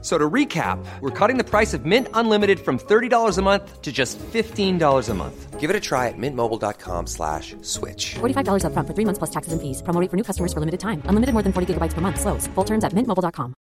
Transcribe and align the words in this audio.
So 0.00 0.14
to 0.14 0.30
recap, 0.30 0.78
we're 1.00 1.10
cutting 1.10 1.38
the 1.38 1.44
price 1.44 1.74
of 1.74 1.84
Mint 1.84 2.06
Unlimited 2.14 2.60
from 2.60 2.78
$30 2.78 3.10
a 3.36 3.42
month 3.42 3.82
to 3.82 3.90
just 3.90 4.14
$15 4.30 4.78
a 4.78 5.14
month. 5.14 5.58
Give 5.58 5.70
it 5.70 5.74
a 5.74 5.82
try 5.82 6.06
at 6.06 6.14
mintmobile.com 6.14 7.10
slash 7.10 7.56
switch. 7.66 8.14
$45 8.22 8.62
upfront 8.62 8.86
for 8.86 8.94
three 8.94 9.04
months 9.04 9.18
plus 9.18 9.34
taxes 9.34 9.50
and 9.50 9.58
fees. 9.58 9.82
Promo 9.82 9.98
rate 9.98 10.06
for 10.06 10.14
new 10.14 10.22
customers 10.22 10.54
for 10.54 10.62
limited 10.62 10.78
time. 10.78 11.02
Unlimited 11.10 11.34
more 11.34 11.42
than 11.42 11.50
40 11.50 11.74
gigabytes 11.74 11.98
per 11.98 12.00
month. 12.00 12.20
Slows. 12.22 12.46
Full 12.54 12.64
terms 12.64 12.86
at 12.86 12.94
mintmobile.com. 12.94 13.58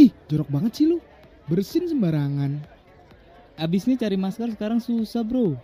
Ih, 0.00 0.16
jorok 0.32 0.48
banget 0.48 0.80
sih 0.80 0.86
lu. 0.88 0.96
Bersin 1.44 1.92
sembarangan. 1.92 2.64
Abisnya 3.60 4.00
cari 4.00 4.16
masker 4.16 4.48
sekarang 4.56 4.80
susah 4.80 5.20
bro 5.20 5.60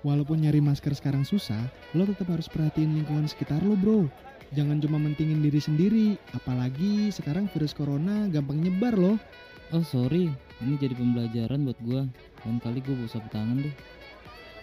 Walaupun 0.00 0.40
nyari 0.40 0.64
masker 0.64 0.96
sekarang 0.96 1.28
susah, 1.28 1.60
lo 1.92 2.08
tetap 2.08 2.32
harus 2.32 2.48
perhatiin 2.48 2.96
lingkungan 2.96 3.28
sekitar 3.28 3.60
lo, 3.60 3.76
bro. 3.76 4.08
Jangan 4.50 4.82
cuma 4.82 4.98
mentingin 4.98 5.46
diri 5.46 5.62
sendiri, 5.62 6.06
apalagi 6.34 7.14
sekarang 7.14 7.46
virus 7.54 7.70
corona 7.70 8.26
gampang 8.26 8.58
nyebar 8.58 8.98
loh. 8.98 9.14
Oh 9.70 9.86
sorry, 9.86 10.26
ini 10.58 10.74
jadi 10.74 10.98
pembelajaran 10.98 11.62
buat 11.62 11.78
gua. 11.86 12.02
Lain 12.42 12.58
kali 12.58 12.82
gua 12.82 12.98
bawa 12.98 13.06
sapu 13.06 13.30
tangan 13.30 13.62
deh. 13.62 13.74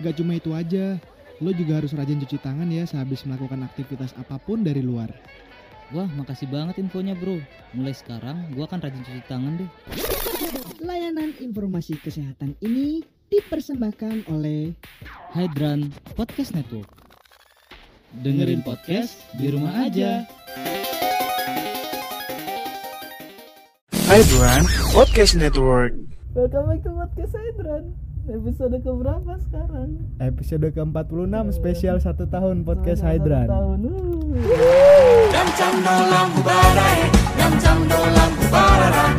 Gak 0.03 0.19
cuma 0.19 0.35
itu 0.35 0.51
aja, 0.51 0.99
lo 1.39 1.55
juga 1.55 1.79
harus 1.79 1.95
rajin 1.95 2.19
cuci 2.19 2.35
tangan 2.43 2.67
ya 2.67 2.83
sehabis 2.83 3.23
melakukan 3.23 3.63
aktivitas 3.63 4.11
apa 4.19 4.35
pun 4.35 4.59
dari 4.59 4.83
luar. 4.83 5.07
Wah 5.95 6.11
makasih 6.19 6.51
banget 6.51 6.83
infonya 6.83 7.15
bro. 7.15 7.39
Mulai 7.71 7.95
sekarang 7.95 8.43
gua 8.51 8.67
akan 8.67 8.83
rajin 8.83 9.07
cuci 9.07 9.23
tangan 9.31 9.55
deh. 9.55 9.69
Layanan 10.83 11.31
informasi 11.39 11.95
kesehatan 12.03 12.59
ini 12.59 13.07
dipersembahkan 13.31 14.27
oleh 14.35 14.75
Hydran 15.31 15.95
Podcast 16.19 16.51
Network 16.51 17.06
Dengerin 18.17 18.65
podcast 18.65 19.21
di 19.37 19.53
rumah 19.53 19.85
aja 19.85 20.25
Hydran 24.07 24.63
Podcast 24.95 25.37
Network. 25.37 25.93
Welcome 26.33 26.65
back 26.71 26.81
to 26.81 26.91
podcast 26.97 27.33
Hydran 27.37 27.93
Episode 28.27 28.81
keberapa 28.81 29.39
sekarang? 29.47 30.03
Episode 30.19 30.73
ke-46 30.73 31.45
spesial 31.53 31.97
satu 32.01 32.25
tahun 32.27 32.65
podcast 32.65 33.05
Satu 33.05 33.23
Hydran. 33.23 33.47
tahun 33.47 33.79
uh. 33.85 34.27
Setelah 37.97 39.16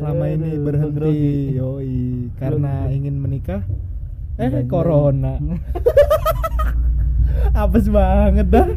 selama 0.00 0.24
ini 0.26 0.50
berhenti, 0.56 0.96
grogi. 0.96 1.34
yoi, 1.54 2.00
karena 2.36 2.72
ingin 2.88 3.16
menikah, 3.16 3.60
eh 4.36 4.48
Jangan. 4.48 4.64
corona. 4.66 5.34
Apes 7.52 7.86
banget 7.86 8.46
dah. 8.48 8.68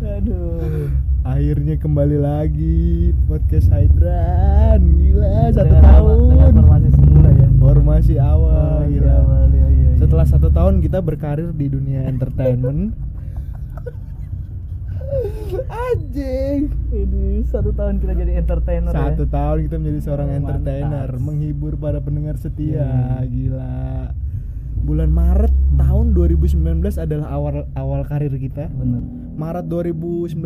Aduh 0.00 0.88
Akhirnya 1.20 1.76
kembali 1.76 2.16
lagi 2.16 3.12
podcast 3.28 3.68
Hydran. 3.68 4.80
Gila, 4.80 5.52
satu 5.52 5.68
Dengan 5.68 5.84
tahun. 5.84 6.16
Dengan 6.32 6.52
formasi 6.56 6.88
semula 6.96 7.28
ya 7.30 7.48
Formasi 7.60 8.14
awal, 8.16 8.80
Oh, 8.80 8.88
gila. 8.88 9.04
iya, 9.04 9.14
awal, 9.20 9.42
iya, 9.46 9.66
iya, 9.68 9.88
iya. 9.92 9.98
Setelah 10.00 10.24
satu 10.24 10.48
tahun 10.48 10.80
kita 10.80 11.04
berkarir 11.04 11.52
di 11.52 11.66
dunia 11.68 12.08
entertainment. 12.08 12.96
Anjing. 15.68 16.60
Ini 16.90 17.44
satu 17.46 17.70
tahun 17.70 18.00
kita 18.00 18.12
jadi 18.14 18.32
entertainer 18.40 18.92
Satu 18.92 19.24
ya 19.24 19.30
tahun 19.30 19.58
kita 19.68 19.74
menjadi 19.78 20.00
seorang 20.02 20.28
Oh, 20.28 20.38
entertainer, 20.38 21.08
mantap. 21.10 21.22
menghibur 21.22 21.72
para 21.76 21.98
pendengar 21.98 22.36
setia. 22.36 22.84
Hmm. 22.84 23.26
Gila. 23.26 23.78
Bulan 24.80 25.12
Maret 25.12 25.52
tahun 25.76 26.16
2019 26.16 26.56
adalah 26.96 27.28
awal 27.28 27.54
awal 27.76 28.00
karir 28.04 28.32
kita. 28.32 28.72
Bener 28.72 29.02
Maret 29.30 29.72
2019 29.72 30.36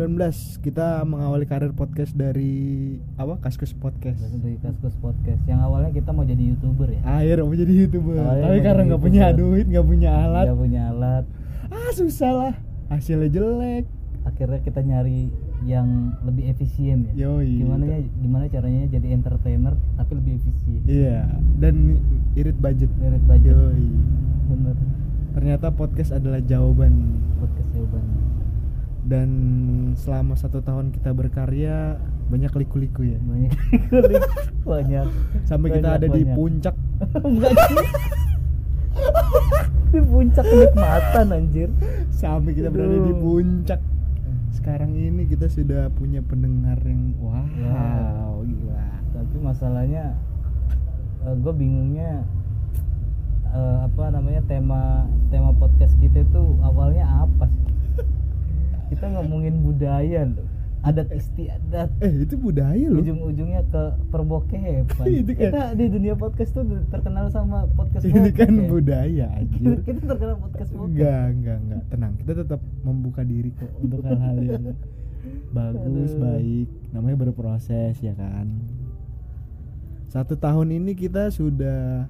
kita 0.63 1.03
mengawali 1.03 1.43
karir 1.43 1.75
podcast 1.75 2.15
dari 2.15 2.95
apa? 3.15 3.39
Kaskus 3.43 3.75
Podcast. 3.75 4.23
Dari 4.23 4.55
Kaskus 4.55 4.95
Podcast 4.95 5.43
Yang 5.43 5.59
awalnya 5.67 5.91
kita 5.91 6.15
mau 6.15 6.23
jadi 6.23 6.39
youtuber 6.39 6.87
ya 6.87 7.03
Akhirnya 7.03 7.43
mau 7.43 7.57
jadi 7.59 7.73
youtuber, 7.75 8.15
Awalnya 8.15 8.43
tapi 8.47 8.59
karena 8.63 8.81
nggak 8.87 9.01
punya 9.03 9.23
duit, 9.35 9.65
nggak 9.67 9.83
punya 9.83 10.09
alat, 10.15 10.45
Nggak 10.47 10.59
punya 10.63 10.81
alat 10.95 11.23
ah 11.65 11.91
susah 11.91 12.31
lah. 12.31 12.53
Hasilnya 12.87 13.29
jelek. 13.29 13.83
Akhirnya 14.25 14.59
kita 14.59 14.81
nyari 14.81 15.29
yang 15.63 16.17
lebih 16.25 16.49
efisien 16.49 17.07
ya. 17.13 17.29
Yoi. 17.29 17.61
gimana 17.61 17.83
ya 17.85 17.99
gimana 18.19 18.43
caranya 18.49 18.89
jadi 18.89 19.07
entertainer 19.13 19.73
tapi 19.95 20.11
lebih 20.17 20.41
efisien. 20.41 20.81
Iya, 20.85 21.29
dan 21.61 22.01
irit 22.33 22.57
budget. 22.57 22.89
Irit 22.99 23.23
budget. 23.23 23.53
Yoi. 23.53 23.85
bener. 24.49 24.75
Ternyata 25.37 25.67
podcast 25.71 26.11
adalah 26.11 26.41
jawaban. 26.41 27.21
Podcast 27.39 27.69
jawabannya 27.71 28.25
dan 29.05 29.29
selama 29.93 30.33
satu 30.33 30.65
tahun 30.65 30.89
kita 30.89 31.13
berkarya 31.13 32.01
banyak 32.25 32.49
liku-liku 32.57 33.05
ya? 33.05 33.21
Banyak 33.21 33.53
kulik 33.93 34.25
banyak. 34.65 35.05
Sampai 35.45 35.77
kita 35.77 35.93
Banyak, 35.93 36.01
ada 36.01 36.07
di 36.09 36.21
banyak. 36.25 36.35
puncak. 36.35 36.75
Enggak. 37.29 37.53
Sih 37.53 37.87
di 39.93 40.01
puncak 40.01 40.43
kenikmatan 40.43 41.25
anjir. 41.31 41.69
Sampai 42.09 42.51
kita 42.57 42.73
berada 42.73 42.97
di 42.97 43.13
puncak 43.13 43.79
sekarang 44.53 44.93
ini 44.93 45.25
kita 45.25 45.47
sudah 45.47 45.89
punya 45.93 46.21
pendengar 46.21 46.77
yang 46.83 47.13
wow 47.17 47.45
Wow. 47.45 48.43
gila. 48.45 48.85
Tapi 49.13 49.35
masalahnya 49.39 50.13
gue 51.25 51.53
bingungnya 51.53 52.21
eh, 53.49 53.77
apa 53.87 54.13
namanya 54.13 54.45
tema 54.45 55.09
tema 55.33 55.49
podcast 55.57 55.97
kita 55.97 56.21
tuh 56.29 56.53
awalnya 56.61 57.05
apa 57.25 57.49
sih? 57.49 57.65
Kita 58.93 59.09
ngomongin 59.09 59.65
budaya 59.65 60.29
loh 60.29 60.45
adat 60.85 61.09
istiadat 61.09 61.89
eh 61.97 62.13
itu 62.21 62.37
budaya 62.37 62.85
loh. 62.87 63.01
ujung-ujungnya 63.01 63.65
ke 63.65 63.83
perbokepan 64.07 65.05
Itu 65.19 65.31
kan- 65.31 65.41
kita 65.41 65.61
di 65.73 65.85
dunia 65.89 66.13
podcast 66.13 66.51
tuh 66.51 66.61
terkenal 66.87 67.25
sama 67.27 67.65
podcast 67.73 68.05
ini 68.05 68.29
kan 68.29 68.53
bokep. 68.53 68.69
budaya 68.69 69.25
anjir. 69.37 69.81
Kita 69.81 70.01
terkenal 70.05 70.37
podcast 70.37 70.69
bokep 70.71 70.93
enggak 70.93 71.25
enggak 71.31 71.57
enggak. 71.59 71.81
Tenang 71.89 72.13
kita 72.15 72.31
tetap 72.37 72.61
membuka 72.81 73.21
diri 73.21 73.49
kok 73.51 73.71
untuk 73.77 73.99
hal-hal 73.99 74.37
yang 74.39 74.63
bagus 75.57 76.11
Aduh. 76.11 76.21
baik. 76.21 76.67
Namanya 76.91 77.17
berproses 77.19 77.97
ya 77.97 78.13
kan? 78.13 78.45
Satu 80.07 80.37
tahun 80.37 80.69
ini 80.71 80.93
kita 80.93 81.27
sudah 81.27 82.05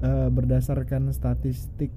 eh, 0.00 0.28
berdasarkan 0.28 1.10
statistik 1.10 1.90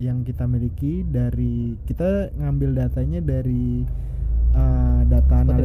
yang 0.00 0.24
kita 0.24 0.48
miliki 0.48 1.04
dari 1.04 1.76
kita 1.84 2.32
ngambil 2.34 2.72
datanya 2.74 3.20
dari 3.20 3.84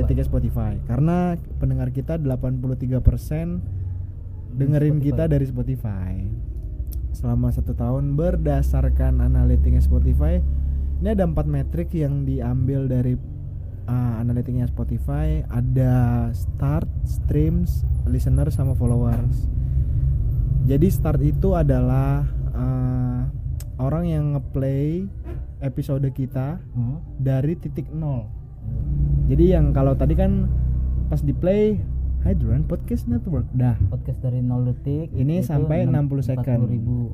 data 0.07 0.23
Spotify. 0.25 0.73
karena 0.85 1.33
pendengar 1.57 1.89
kita 1.89 2.21
83% 2.21 3.01
dengerin 4.55 4.97
Spotify. 5.01 5.07
kita 5.09 5.23
dari 5.27 5.45
Spotify 5.49 6.13
selama 7.15 7.47
satu 7.49 7.71
tahun 7.73 8.19
berdasarkan 8.19 9.23
analitiknya 9.23 9.79
Spotify 9.79 10.39
ini 10.99 11.07
ada 11.11 11.27
empat 11.27 11.47
metrik 11.47 11.91
yang 11.91 12.23
diambil 12.23 12.87
dari 12.87 13.19
uh, 13.87 14.13
analitiknya 14.19 14.67
Spotify 14.67 15.43
ada 15.51 16.29
start, 16.31 16.87
streams, 17.03 17.83
listener 18.07 18.49
sama 18.49 18.73
followers. 18.73 19.47
Jadi 20.65 20.87
start 20.89 21.21
itu 21.21 21.53
adalah 21.53 22.25
uh, 22.55 23.21
orang 23.77 24.05
yang 24.09 24.23
ngeplay 24.33 25.05
episode 25.61 26.05
kita 26.15 26.57
Hmm? 26.73 27.01
dari 27.21 27.53
titik 27.59 27.89
nol. 27.93 28.25
Jadi 29.25 29.57
yang 29.57 29.73
kalau 29.73 29.97
tadi 29.97 30.13
kan 30.13 30.45
pas 31.09 31.21
di 31.21 31.33
play 31.33 31.81
Hydran 32.25 32.65
Podcast 32.65 33.05
Network 33.05 33.45
dah. 33.53 33.77
podcast 33.93 34.17
dari 34.25 34.41
0 34.41 34.65
detik 34.65 35.13
Ini 35.13 35.45
sampai 35.45 35.85
enam- 35.85 36.09
60 36.09 36.25
second. 36.25 36.65
40 36.65 36.73
ribu 36.73 37.13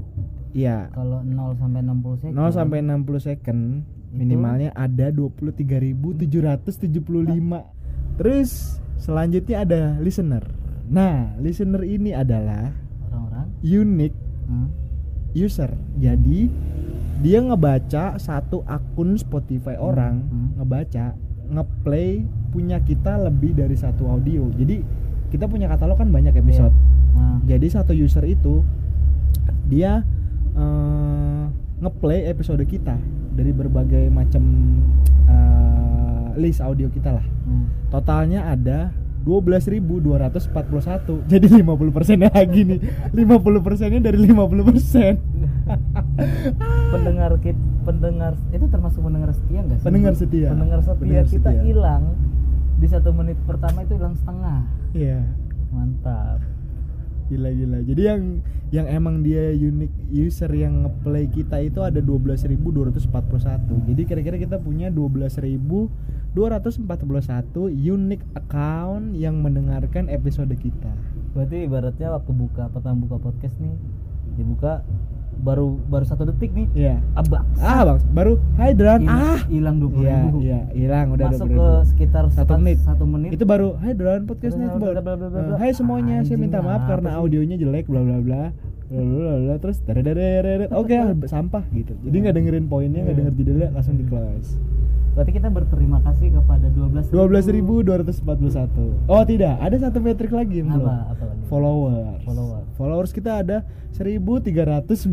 Iya. 0.51 0.92
kalau 0.92 1.24
0 1.24 1.56
sampai 1.56 1.80
60 1.83 2.15
second 2.19 2.36
0 2.36 2.51
sampai 2.51 2.80
60 2.83 3.19
second 3.19 3.83
minimalnya 4.12 4.75
ada 4.75 5.07
23.775. 5.12 7.63
Terus 8.19 8.80
selanjutnya 9.00 9.63
ada 9.63 9.95
listener. 10.03 10.44
Nah, 10.92 11.31
listener 11.39 11.88
ini 11.88 12.12
adalah 12.12 12.75
orang-orang 13.07 13.48
unique 13.63 14.19
hmm? 14.51 14.68
user. 15.31 15.71
Jadi 15.95 16.51
dia 17.24 17.39
ngebaca 17.39 18.19
satu 18.19 18.68
akun 18.68 19.15
Spotify 19.15 19.80
orang, 19.80 20.27
hmm. 20.27 20.59
ngebaca, 20.59 21.15
ngeplay 21.51 22.24
punya 22.56 22.80
kita 22.80 23.19
lebih 23.19 23.51
dari 23.53 23.75
satu 23.75 24.07
audio. 24.07 24.48
Jadi 24.56 24.81
kita 25.31 25.48
punya 25.48 25.68
katalog 25.68 26.00
kan 26.00 26.12
banyak 26.12 26.36
episode. 26.36 26.71
Nah, 27.15 27.44
Jadi 27.44 27.68
satu 27.68 27.92
user 27.92 28.24
itu 28.24 28.63
dia 29.68 30.03
eh, 30.56 31.44
ngeplay 31.83 32.27
episode 32.31 32.63
kita 32.63 32.95
dari 33.36 33.51
berbagai 33.51 34.07
macam 34.12 34.44
eh, 35.27 36.27
list 36.39 36.63
audio 36.63 36.88
kita 36.88 37.19
lah. 37.19 37.25
hmm. 37.25 37.92
Totalnya 37.92 38.48
ada 38.51 38.95
12.241. 39.25 41.21
Jadi 41.31 41.45
50 41.47 41.95
persennya 41.95 42.29
lagi 42.33 42.62
nih. 42.65 42.79
50 43.13 43.65
persennya 43.65 44.00
dari 44.01 44.18
50 44.18 44.69
persen. 44.69 45.13
pendengar 46.94 47.31
kit 47.39 47.56
pendengar 47.88 48.35
itu 48.51 48.65
termasuk 48.68 49.01
pendengar 49.01 49.31
setia 49.31 49.59
nggak 49.63 49.77
sih? 49.79 49.85
Pendengar 49.85 50.13
setia. 50.18 50.47
Pendengar 50.51 50.79
setia 50.83 51.00
Pendengar 51.00 51.25
kita 51.29 51.51
hilang 51.63 52.03
di 52.81 52.88
satu 52.89 53.09
menit 53.13 53.38
pertama 53.45 53.85
itu 53.85 53.94
hilang 53.95 54.18
setengah. 54.18 54.65
Iya. 54.97 55.21
Mantap. 55.71 56.41
Gila 57.31 57.48
gila. 57.56 57.80
Jadi 57.88 58.01
yang 58.04 58.44
yang 58.75 58.92
emang 58.92 59.24
dia 59.24 59.56
unique 59.56 59.95
user 60.12 60.51
yang 60.51 60.83
ngeplay 60.83 61.31
kita 61.31 61.63
itu 61.63 61.80
ada 61.80 62.04
12.241. 62.04 63.07
Jadi 63.88 64.01
kira-kira 64.04 64.36
kita 64.36 64.60
punya 64.60 64.92
12.241 64.92 66.36
unique 67.72 68.28
account 68.36 69.16
yang 69.16 69.39
mendengarkan 69.39 70.12
episode 70.12 70.51
kita. 70.60 70.92
Berarti 71.31 71.63
ibaratnya 71.63 72.12
waktu 72.12 72.31
buka 72.36 72.68
pertama 72.68 73.07
buka 73.07 73.31
podcast 73.31 73.56
nih 73.63 73.80
dibuka 74.36 74.84
baru 75.41 75.81
baru 75.83 76.05
satu 76.05 76.23
detik 76.23 76.53
nih. 76.53 76.67
Iya. 76.71 76.95
Abang. 77.13 77.43
Ah, 77.57 77.81
Bang, 77.83 77.97
baru 78.11 78.33
Hai 78.55 78.71
Dran. 78.71 79.01
Hilang- 79.01 79.17
Ah. 79.27 79.41
hilang 79.45 79.75
20 79.77 80.01
Iya, 80.01 80.17
ribu. 80.23 80.38
iya, 80.39 80.59
hilang 80.71 81.07
udah 81.11 81.25
Masuk 81.27 81.47
20.000. 81.47 81.57
ke 81.57 81.67
sekitar 81.88 82.23
Satu 82.29 82.53
menit. 82.55 82.77
Satu 82.79 83.03
menit. 83.03 83.29
Itu 83.31 83.43
baru 83.43 83.73
Hai 83.75 83.93
Dran 83.93 84.21
podcastnya 84.23 84.65
itu 84.67 84.77
baru. 84.77 85.01
Hai 85.55 85.71
semuanya, 85.71 86.21
saya 86.21 86.38
minta 86.38 86.59
maaf 86.59 86.85
karena 86.85 87.17
audionya 87.17 87.55
jelek 87.55 87.85
bla 87.85 87.99
bla 87.99 88.19
bla. 88.19 88.43
Bla. 88.91 89.55
terus 89.57 89.79
oke 90.75 90.95
sampah 91.31 91.63
gitu 91.71 91.95
jadi 92.03 92.15
nggak 92.27 92.35
dengerin 92.35 92.65
poinnya 92.67 93.07
nggak 93.07 93.17
denger 93.17 93.33
judulnya 93.39 93.69
langsung 93.71 93.95
di 93.95 94.05
close 94.05 94.59
Berarti 95.11 95.35
kita 95.35 95.51
berterima 95.51 95.99
kasih 96.07 96.39
kepada 96.39 96.71
12 96.71 97.11
12.241 97.11 99.11
oh 99.11 99.23
tidak 99.27 99.59
ada 99.59 99.75
satu 99.75 99.99
metrik 99.99 100.31
lagi 100.31 100.63
yang 100.63 100.71
belum 100.71 100.88
Apa? 100.88 101.11
Apa 101.11 101.23
lagi? 101.27 101.43
followers 101.51 102.23
Follower. 102.23 102.61
followers 102.79 103.11
kita 103.11 103.43
ada 103.43 103.67
1390 103.91 105.11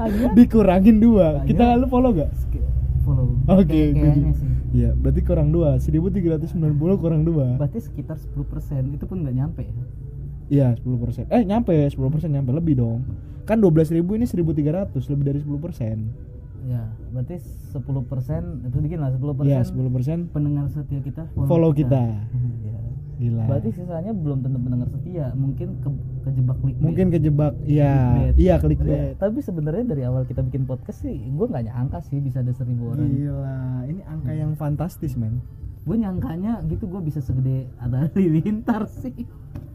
Hanya? 0.00 0.28
dikurangin 0.32 0.96
dua 1.00 1.44
kita 1.44 1.76
lalu 1.76 1.84
follow 1.88 2.12
gak 2.16 2.32
follow. 3.06 3.38
Oke, 3.46 3.94
gue 3.94 3.94
kayaknya 3.94 4.34
sih. 4.34 4.50
Iya, 4.74 4.90
berarti 4.98 5.22
kurang 5.22 5.54
dua. 5.54 5.78
1390 5.78 6.50
kurang 6.98 7.22
dua. 7.22 7.54
Berarti 7.54 7.78
sekitar 7.78 8.18
10% 8.18 8.98
itu 8.98 9.06
pun 9.06 9.22
nggak 9.22 9.36
nyampe 9.38 9.62
ya. 9.62 9.74
Iya, 10.46 10.78
10%. 10.78 11.26
Eh, 11.30 11.42
nyampe 11.42 11.74
10% 11.74 12.30
nyampe 12.30 12.50
lebih 12.54 12.78
dong. 12.78 13.02
Kan 13.46 13.62
12.000 13.62 14.18
ini 14.18 14.26
1.300, 14.26 15.06
lebih 15.10 15.24
dari 15.26 15.38
10%. 15.42 15.98
Ya, 16.66 16.82
berarti 17.14 17.38
10% 17.38 18.66
itu 18.66 18.76
dikit 18.82 18.98
lah 18.98 19.14
10% 19.14 19.46
Iya, 19.46 19.62
10% 19.62 20.34
pendengar 20.34 20.66
setia 20.66 20.98
kita 20.98 21.30
follow 21.46 21.70
kita. 21.70 22.02
Iya. 22.66 22.78
Gila. 23.16 23.48
Berarti 23.48 23.72
sisanya 23.72 24.12
belum 24.12 24.44
tentu 24.44 24.60
pendengar 24.60 24.92
setia, 24.92 25.32
mungkin 25.32 25.80
ke, 25.80 25.88
kejebak 26.28 26.56
clickbait. 26.60 26.84
mungkin 26.84 27.06
kejebak. 27.08 27.56
Iya, 27.64 27.92
iya 28.36 28.54
Tapi, 28.60 28.76
clickbait. 28.76 29.16
tapi 29.16 29.38
sebenarnya 29.40 29.84
dari 29.88 30.02
awal 30.04 30.28
kita 30.28 30.44
bikin 30.44 30.68
podcast 30.68 31.00
sih, 31.00 31.16
gue 31.16 31.46
nggak 31.48 31.64
nyangka 31.64 32.04
sih 32.04 32.20
bisa 32.20 32.44
ada 32.44 32.52
seribu 32.52 32.92
orang. 32.92 33.08
Gila, 33.08 33.88
ini 33.88 34.02
angka 34.04 34.32
yang 34.36 34.52
fantastis, 34.60 35.16
men. 35.16 35.40
Gue 35.88 35.96
nyangkanya 35.96 36.60
gitu 36.68 36.84
gue 36.84 37.00
bisa 37.00 37.24
segede 37.24 37.72
ada 37.80 38.04
halilintar 38.12 38.84
sih. 38.84 39.24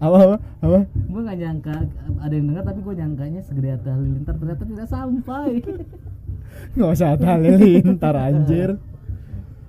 Apa 0.02 0.18
apa? 0.18 0.38
Apa? 0.66 0.80
Gue 0.90 1.22
nggak 1.22 1.38
nyangka 1.38 1.76
ada 2.18 2.34
yang 2.34 2.48
dengar 2.50 2.64
tapi 2.66 2.80
gue 2.82 2.94
nyangkanya 2.98 3.42
segede 3.46 3.70
Atta 3.78 3.94
Halilintar 3.94 4.34
ternyata 4.42 4.64
tidak 4.66 4.88
sampai. 4.90 5.50
Nggak 6.76 6.90
usah 6.92 7.16
halilintar 7.16 8.16
anjir. 8.18 8.76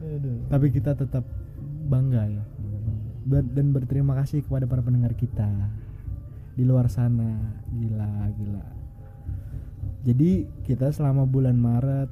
Aduh. 0.03 0.39
Tapi 0.51 0.67
kita 0.75 0.99
tetap 0.99 1.23
bangga 1.87 2.27
ya. 2.27 2.43
Ber- 3.23 3.47
dan 3.55 3.71
berterima 3.71 4.19
kasih 4.19 4.43
kepada 4.43 4.67
para 4.67 4.83
pendengar 4.83 5.15
kita 5.15 5.47
di 6.59 6.67
luar 6.67 6.91
sana. 6.91 7.39
Gila, 7.71 8.35
gila. 8.35 8.67
Jadi 10.03 10.51
kita 10.67 10.91
selama 10.91 11.23
bulan 11.23 11.55
Maret 11.55 12.11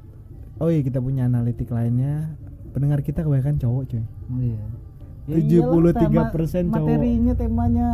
Oh 0.63 0.71
iya 0.71 0.79
kita 0.79 1.03
punya 1.03 1.27
analitik 1.27 1.67
lainnya 1.75 2.39
Pendengar 2.71 3.03
kita 3.03 3.19
kebanyakan 3.19 3.59
cowok 3.59 3.83
cuy 3.91 4.03
Oh 4.31 4.39
iya. 4.39 4.63
73% 5.23 5.45
iyalah, 5.45 5.93
tema- 5.93 6.27
cowok. 6.27 6.73
Materinya 6.73 7.33
temanya 7.33 7.87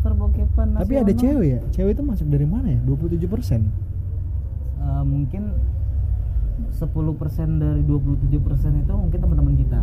perbokepan 0.00 0.66
Tapi 0.74 0.94
ada 0.98 1.12
cewek 1.12 1.46
ya 1.48 1.60
Cewek 1.70 1.92
itu 1.94 2.02
masuk 2.02 2.26
dari 2.26 2.42
mana 2.42 2.66
ya? 2.68 2.80
27% 2.82 3.62
Eh, 4.82 5.02
mungkin 5.04 5.42
10% 6.68 6.82
dari 7.56 7.82
27% 7.82 8.18
itu 8.76 8.92
mungkin 8.92 9.18
teman-teman 9.18 9.54
kita. 9.54 9.80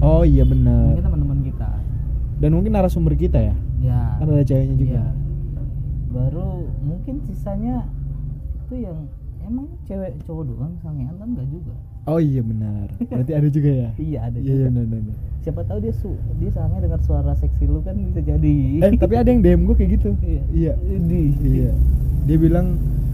Oh 0.00 0.22
iya 0.22 0.42
bener 0.42 0.90
Mungkin 0.90 1.06
teman-teman 1.06 1.38
kita. 1.44 1.70
Dan 2.40 2.50
mungkin 2.52 2.72
narasumber 2.72 3.14
kita 3.14 3.38
ya 3.40 3.54
Ya. 3.78 4.18
Kan 4.18 4.26
ada 4.28 4.42
ceweknya 4.42 4.74
juga 4.74 4.90
Iya. 4.92 5.06
Baru 6.10 6.48
mungkin 6.80 7.22
sisanya 7.22 7.86
itu 8.60 8.74
yang 8.82 9.06
emang 9.50 9.66
cewek 9.84 10.14
cowok 10.22 10.44
doang 10.46 10.72
sangean 10.80 11.14
kan 11.18 11.26
enggak 11.28 11.48
juga. 11.50 11.74
Oh 12.06 12.16
iya 12.16 12.40
benar. 12.40 12.86
Berarti 12.96 13.32
ada 13.34 13.48
juga 13.50 13.70
ya? 13.70 13.90
Iya 14.00 14.18
ada 14.24 14.38
Iya 14.38 14.46
juga. 14.46 14.54
iya 14.54 14.66
benar 14.70 14.84
benar. 14.86 15.16
Siapa 15.40 15.60
tahu 15.64 15.78
dia 15.80 15.92
su 15.92 16.10
dia 16.38 16.50
sange 16.50 16.76
dengar 16.78 17.00
suara 17.02 17.32
seksi 17.34 17.64
lu 17.64 17.80
kan 17.82 17.96
bisa 17.98 18.20
jadi. 18.20 18.54
Eh 18.80 18.90
tapi 18.94 19.14
ada 19.14 19.28
yang 19.28 19.42
DM 19.42 19.66
gue 19.66 19.76
kayak 19.76 19.90
gitu. 19.98 20.10
Iya. 20.22 20.42
Iya. 20.48 20.72
Di. 21.00 21.22
Iya. 21.42 21.70
Dia 22.24 22.36
bilang 22.38 22.66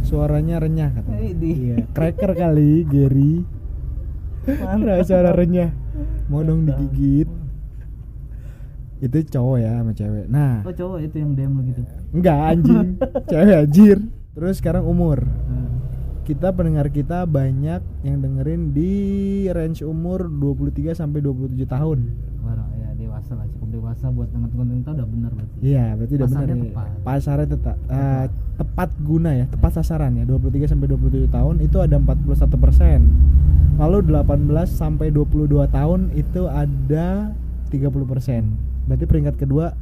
suaranya 0.02 0.60
renyah 0.60 0.90
katanya. 0.92 1.18
Eh, 1.18 1.32
di. 1.32 1.50
Iya. 1.66 1.76
Cracker 1.90 2.32
kali 2.32 2.84
Gary. 2.84 3.34
Ada 4.46 5.02
suara 5.02 5.30
renyah. 5.32 5.70
Mau 6.28 6.42
dong 6.42 6.62
digigit. 6.64 7.26
Itu 8.96 9.18
cowok 9.28 9.56
ya 9.60 9.70
sama 9.76 9.92
cewek. 9.92 10.26
Nah. 10.26 10.64
Oh 10.64 10.72
cowok 10.72 10.98
itu 11.02 11.16
yang 11.18 11.32
DM 11.32 11.52
lu 11.52 11.62
gitu. 11.68 11.82
Enggak 12.10 12.38
anjing. 12.48 12.88
Cewek 13.30 13.56
anjir. 13.60 13.98
Terus 14.32 14.54
sekarang 14.56 14.84
umur. 14.84 15.20
Nah, 15.22 15.45
Kita 16.26 16.50
pendengar 16.50 16.90
kita 16.90 17.22
banyak 17.22 18.02
yang 18.02 18.18
dengerin 18.18 18.74
di 18.74 18.92
range 19.46 19.86
umur 19.86 20.26
23 20.26 20.90
sampai 20.90 21.22
27 21.22 21.54
tahun 21.70 21.98
Barang 22.42 22.66
ya 22.74 22.90
dewasa 22.98 23.38
lah 23.38 23.46
cukup 23.46 23.68
dewasa 23.70 24.10
buat 24.10 24.34
konten 24.34 24.82
kita 24.82 24.90
udah 24.98 25.06
benar 25.06 25.30
berarti. 25.38 25.56
Iya, 25.62 25.94
berarti 25.94 26.14
udah 26.18 26.28
benar 26.34 26.46
tepat. 26.50 26.88
Pasarnya 27.06 27.46
tetap 27.54 27.76
eh, 27.86 28.26
tepat 28.58 28.90
guna 29.06 29.30
ya, 29.38 29.46
tepat 29.46 29.70
sasaran 29.78 30.18
ya. 30.18 30.26
23 30.26 30.66
sampai 30.66 30.86
27 30.90 31.30
tahun 31.30 31.54
itu 31.62 31.78
ada 31.78 31.94
41%. 31.94 33.78
Lalu 33.78 33.98
18 34.10 34.66
sampai 34.66 35.06
22 35.14 35.46
tahun 35.70 36.00
itu 36.18 36.42
ada 36.50 37.30
30%. 37.70 38.90
Berarti 38.90 39.04
peringkat 39.06 39.34
kedua 39.38 39.78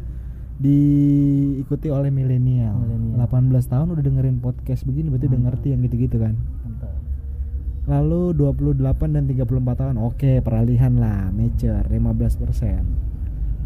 diikuti 0.54 1.90
oleh 1.90 2.14
milenial. 2.14 2.78
Milenial. 2.78 3.26
18 3.26 3.72
tahun 3.72 3.86
udah 3.90 4.04
dengerin 4.04 4.38
podcast 4.38 4.86
begini 4.86 5.10
berarti 5.10 5.26
udah 5.30 5.40
ngerti 5.50 5.66
yang 5.74 5.80
gitu-gitu 5.82 6.16
kan. 6.22 6.34
Mantap. 6.62 6.94
Lalu 7.84 8.32
28 8.38 9.12
dan 9.12 9.24
34 9.28 9.80
tahun 9.80 9.96
oke 10.00 10.40
peralihan 10.40 10.96
lah 10.96 11.28
mature 11.28 11.84
15% 11.92 13.12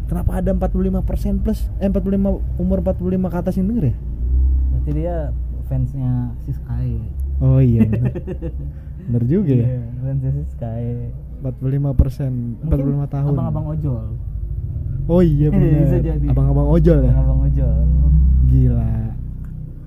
Kenapa 0.09 0.41
ada 0.41 0.51
45% 0.51 1.39
plus 1.45 1.69
eh 1.77 1.85
45 1.85 2.59
umur 2.59 2.77
45 2.81 3.29
ke 3.29 3.37
atas 3.37 3.53
yang 3.61 3.69
denger 3.69 3.93
ya? 3.93 3.95
Berarti 4.73 4.91
dia 4.91 5.15
fansnya 5.69 6.33
si 6.41 6.51
Sky. 6.51 6.97
Oh 7.39 7.61
iya 7.61 7.85
bener, 7.85 8.17
bener 9.07 9.23
juga 9.29 9.53
ya 9.53 9.67
Iya, 9.69 9.81
fansnya 10.01 10.31
si 10.33 10.43
Sky. 10.57 10.83
45% 11.45 12.67
45 12.67 13.13
tahun 13.13 13.31
Abang-abang 13.31 13.65
ojol. 13.71 14.05
Oh 15.09 15.19
iya 15.19 15.49
bener 15.49 15.89
jadi. 15.99 16.27
Abang-abang 16.27 16.69
ojol 16.69 16.99
ya? 17.01 17.11
Abang 17.11 17.41
ojol. 17.43 17.73
Gila 18.45 18.91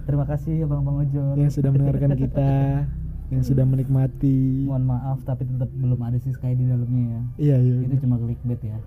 Terima 0.02 0.24
kasih 0.24 0.54
abang-abang 0.60 0.96
ojol. 1.00 1.34
Yang 1.36 1.50
sudah 1.56 1.70
mendengarkan 1.70 2.10
kita 2.16 2.50
Yang 3.32 3.42
sudah 3.48 3.64
menikmati 3.64 4.66
Mohon 4.66 4.84
maaf 4.88 5.18
tapi 5.22 5.46
tetap 5.46 5.70
belum 5.72 6.00
ada 6.00 6.18
si 6.18 6.30
Sky 6.30 6.52
di 6.52 6.66
dalamnya 6.66 7.04
ya. 7.06 7.20
Iya 7.38 7.56
iya 7.60 7.74
Itu 7.80 7.86
bener. 7.88 8.00
cuma 8.00 8.16
clickbait 8.18 8.60
ya. 8.60 8.76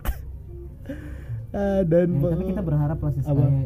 Ah, 1.52 1.82
Dan 1.82 2.20
Ya, 2.20 2.30
tapi 2.30 2.44
kita 2.46 2.60
berharap 2.62 3.00
lah 3.00 3.12
si 3.12 3.22
Sky 3.22 3.32
Apa? 3.32 3.48
eh, 3.48 3.64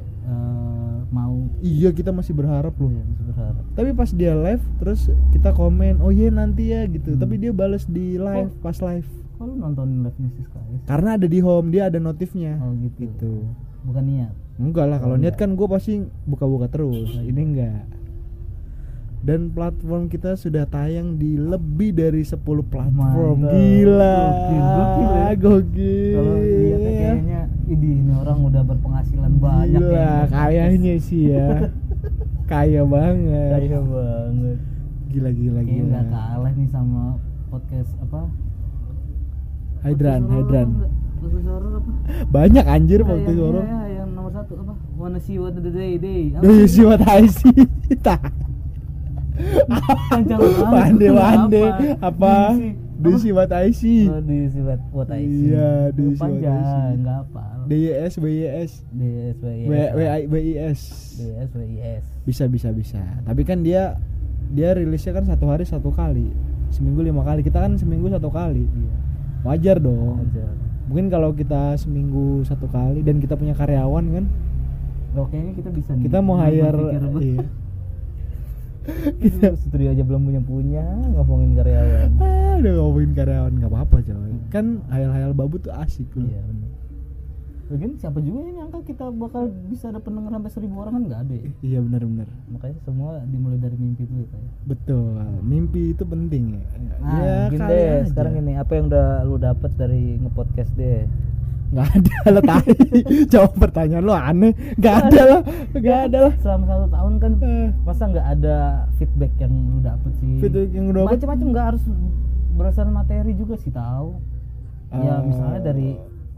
mau 1.10 1.50
Iya 1.60 1.90
kita 1.90 2.12
masih 2.12 2.32
berharap 2.32 2.72
loh 2.76 2.86
Iya, 2.88 3.02
masih 3.04 3.26
berharap. 3.28 3.64
tapi 3.72 3.90
pas 3.92 4.10
dia 4.12 4.34
live 4.36 4.62
terus 4.78 5.02
kita 5.30 5.50
komen 5.52 5.98
oh 5.98 6.10
iya 6.10 6.30
nanti 6.30 6.70
ya 6.70 6.86
gitu 6.86 7.12
Hmm. 7.12 7.20
tapi 7.20 7.36
dia 7.36 7.50
bales 7.50 7.84
di 7.84 8.16
live 8.16 8.54
pas 8.60 8.78
live 8.78 9.10
Kok 9.40 9.46
lu 9.46 9.56
nontonin 9.56 10.04
live-nya 10.04 10.30
si 10.30 10.42
Sky? 10.44 10.84
karena 10.84 11.16
ada 11.16 11.24
di 11.26 11.40
home 11.40 11.68
dia 11.70 11.88
ada 11.88 11.96
notifnya 11.98 12.60
Oh 12.60 12.76
gitu. 12.76 13.08
gitu 13.08 13.34
Bukan 13.82 14.04
niat. 14.04 14.36
enggak 14.58 14.86
lah 14.86 15.00
kalau 15.00 15.16
Oh, 15.16 15.18
niat 15.18 15.34
kan 15.34 15.50
gue 15.50 15.64
pasti 15.66 15.94
buka-buka 16.24 16.68
terus 16.68 17.16
ini 17.18 17.42
enggak 17.48 17.88
dan 19.20 19.48
platform 19.50 20.08
kita 20.08 20.34
sudah 20.34 20.64
tayang 20.66 21.16
di 21.16 21.36
lebih 21.36 21.92
dari 21.92 22.24
10 22.24 22.40
platform. 22.62 23.36
Mantap. 23.38 23.52
Gila. 23.52 24.20
Gokil, 24.24 24.64
gokil 24.64 25.10
ya. 25.10 25.30
Gokil. 25.36 26.16
kalau 26.16 26.36
lihatnya 26.40 26.92
kayaknya 26.94 27.42
ini 27.68 27.88
ini 27.98 28.12
orang 28.14 28.40
udah 28.42 28.64
berpenghasilan 28.66 29.34
banyak 29.38 29.76
Gila, 29.78 29.92
ya. 29.94 30.14
kayaknya 30.26 30.94
sih 30.98 31.22
ya. 31.30 31.48
Kaya 32.52 32.82
banget. 32.82 33.52
kaya 33.62 33.80
banget 33.80 34.58
Gila 35.10 35.30
gila 35.32 35.60
kayaknya 35.60 35.76
gila. 35.76 35.92
nggak 35.92 36.06
kalah 36.10 36.52
nih 36.52 36.68
sama 36.68 37.04
podcast 37.50 37.92
apa 38.00 38.22
Hydran, 39.82 40.22
Hydran. 40.28 40.68
horor 41.40 41.80
apa 41.80 41.92
Banyak 42.28 42.66
anjir 42.66 43.00
Ya, 43.00 43.06
podcast 43.06 43.32
yang, 43.34 43.50
orang. 43.50 43.66
ya, 43.66 43.80
yang 43.96 44.10
nomor 44.12 44.32
satu 44.32 44.54
apa 44.58 44.74
wanna 44.96 45.20
see 45.20 45.36
what 45.36 45.54
the 45.54 45.64
day 45.66 45.96
day 45.96 46.36
Do 46.36 46.50
you 46.50 46.68
sih? 46.68 46.74
see 46.74 46.86
what 46.86 47.02
I 47.02 47.24
see? 47.26 47.56
Tah. 47.98 48.20
Panjang 50.10 50.36
banget. 50.38 50.68
Wande 50.68 51.08
wande 51.10 51.62
apa? 52.00 52.34
Do 53.00 53.08
you 53.10 53.20
see 53.20 53.32
what 53.32 53.48
I 53.50 53.72
see? 53.72 54.12
Oh, 54.12 54.20
do 54.20 54.34
you 54.36 54.52
see 54.52 54.60
what, 54.60 54.82
what 54.92 55.08
I 55.08 55.24
see? 55.24 55.56
Iya, 55.56 55.96
do 55.96 56.02
you 56.04 56.14
see 56.14 56.28
what 56.36 56.44
I 56.44 56.60
see? 56.60 57.00
nggak 57.00 57.18
apa. 57.24 57.44
DYS 57.70 58.14
BYS 58.18 58.72
DSWIS. 58.92 59.68
W 59.70 59.74
W 59.96 60.02
I 60.04 60.22
B 60.26 60.36
I 60.36 60.54
S. 60.68 60.80
Bisa 62.28 62.44
bisa 62.46 62.70
bisa. 62.70 63.00
Tapi 63.24 63.48
kan 63.48 63.64
dia 63.64 63.96
dia 64.52 64.76
rilisnya 64.76 65.16
kan 65.16 65.24
satu 65.24 65.48
hari 65.48 65.64
satu 65.64 65.88
kali. 65.90 66.28
Seminggu 66.70 67.00
lima 67.00 67.24
kali. 67.24 67.40
Kita 67.40 67.64
kan 67.64 67.80
seminggu 67.80 68.12
satu 68.12 68.28
kali. 68.28 68.68
Iya. 68.68 68.94
Wajar 69.44 69.78
dong. 69.80 70.24
Wajar. 70.24 70.52
Mungkin 70.90 71.08
kalau 71.14 71.30
kita 71.38 71.78
seminggu 71.78 72.42
satu 72.44 72.66
kali 72.66 73.06
dan 73.06 73.22
kita 73.22 73.38
punya 73.38 73.54
karyawan 73.54 74.06
kan, 74.10 74.26
Oh, 75.18 75.26
kayaknya 75.26 75.54
kita 75.58 75.70
bisa 75.74 75.92
nih. 75.98 76.04
kita 76.06 76.18
mau 76.22 76.38
hire 76.38 76.82
iya. 77.26 77.46
Kita 79.22 79.48
studio 79.58 79.90
aja 79.94 80.04
belum 80.06 80.22
punya 80.26 80.42
punya 80.42 80.86
ngomongin 81.18 81.58
karyawan. 81.58 82.10
Ah, 82.22 82.54
udah 82.62 82.72
ngomongin 82.78 83.12
karyawan 83.18 83.54
nggak 83.58 83.72
apa-apa 83.74 83.98
coy. 84.06 84.34
Kan 84.54 84.86
hayal-hayal 84.90 85.34
babu 85.34 85.58
tuh 85.62 85.74
asik 85.74 86.10
loh. 86.14 86.30
Iya 86.30 86.42
benar. 86.46 86.70
Lagian 87.70 87.94
siapa 88.02 88.18
juga 88.18 88.50
yang 88.50 88.66
nyangka 88.66 88.82
kita 88.82 89.14
bakal 89.14 89.46
bisa 89.70 89.94
ada 89.94 90.02
pendengar 90.02 90.34
sampai 90.34 90.50
seribu 90.50 90.82
orang 90.82 90.94
kan 90.98 91.04
nggak 91.06 91.22
ada 91.22 91.34
ya. 91.38 91.50
Iya 91.62 91.80
benar-benar. 91.86 92.28
Makanya 92.50 92.78
semua 92.82 93.10
dimulai 93.30 93.60
dari 93.62 93.78
mimpi 93.78 94.10
dulu 94.10 94.26
ya. 94.26 94.30
Ya. 94.34 94.52
Betul. 94.66 95.22
Mimpi 95.46 95.82
itu 95.94 96.04
penting 96.04 96.44
ya. 96.58 96.66
Nah, 96.98 97.14
ya 97.14 97.34
gini 97.54 97.62
deh, 97.70 97.86
aja. 98.02 98.10
sekarang 98.10 98.34
ini 98.42 98.54
apa 98.58 98.72
yang 98.74 98.86
udah 98.90 99.08
lu 99.22 99.38
dapet 99.38 99.72
dari 99.78 100.18
ngepodcast 100.18 100.74
deh? 100.74 101.06
nggak 101.70 101.86
ada 102.02 102.18
lah 102.34 102.44
tai. 102.50 102.74
Jawab 103.34 103.54
pertanyaan 103.62 104.02
lo 104.02 104.14
aneh. 104.18 104.54
Nggak 104.74 104.96
ada 105.06 105.22
lah. 105.22 105.42
Nggak 105.78 106.00
ada 106.10 106.18
lah. 106.26 106.34
Selama 106.42 106.64
satu 106.66 106.88
tahun 106.90 107.14
kan 107.22 107.32
Eh, 107.40 107.68
masa 107.86 108.04
nggak 108.10 108.28
ada 108.34 108.58
feedback 108.98 109.34
yang 109.38 109.54
lu 109.54 109.78
dapet 109.78 110.12
sih? 110.18 110.34
Feedback 110.42 110.70
yang 110.74 110.86
lu 110.90 111.06
dapet? 111.06 111.22
Macam-macam 111.22 111.48
nggak 111.54 111.66
harus 111.70 111.84
berdasarkan 112.58 112.94
materi 112.98 113.32
juga 113.38 113.56
sih 113.62 113.70
tahu. 113.70 114.18
Ya 114.90 115.22
Eh, 115.22 115.30
misalnya 115.30 115.62
dari 115.62 115.90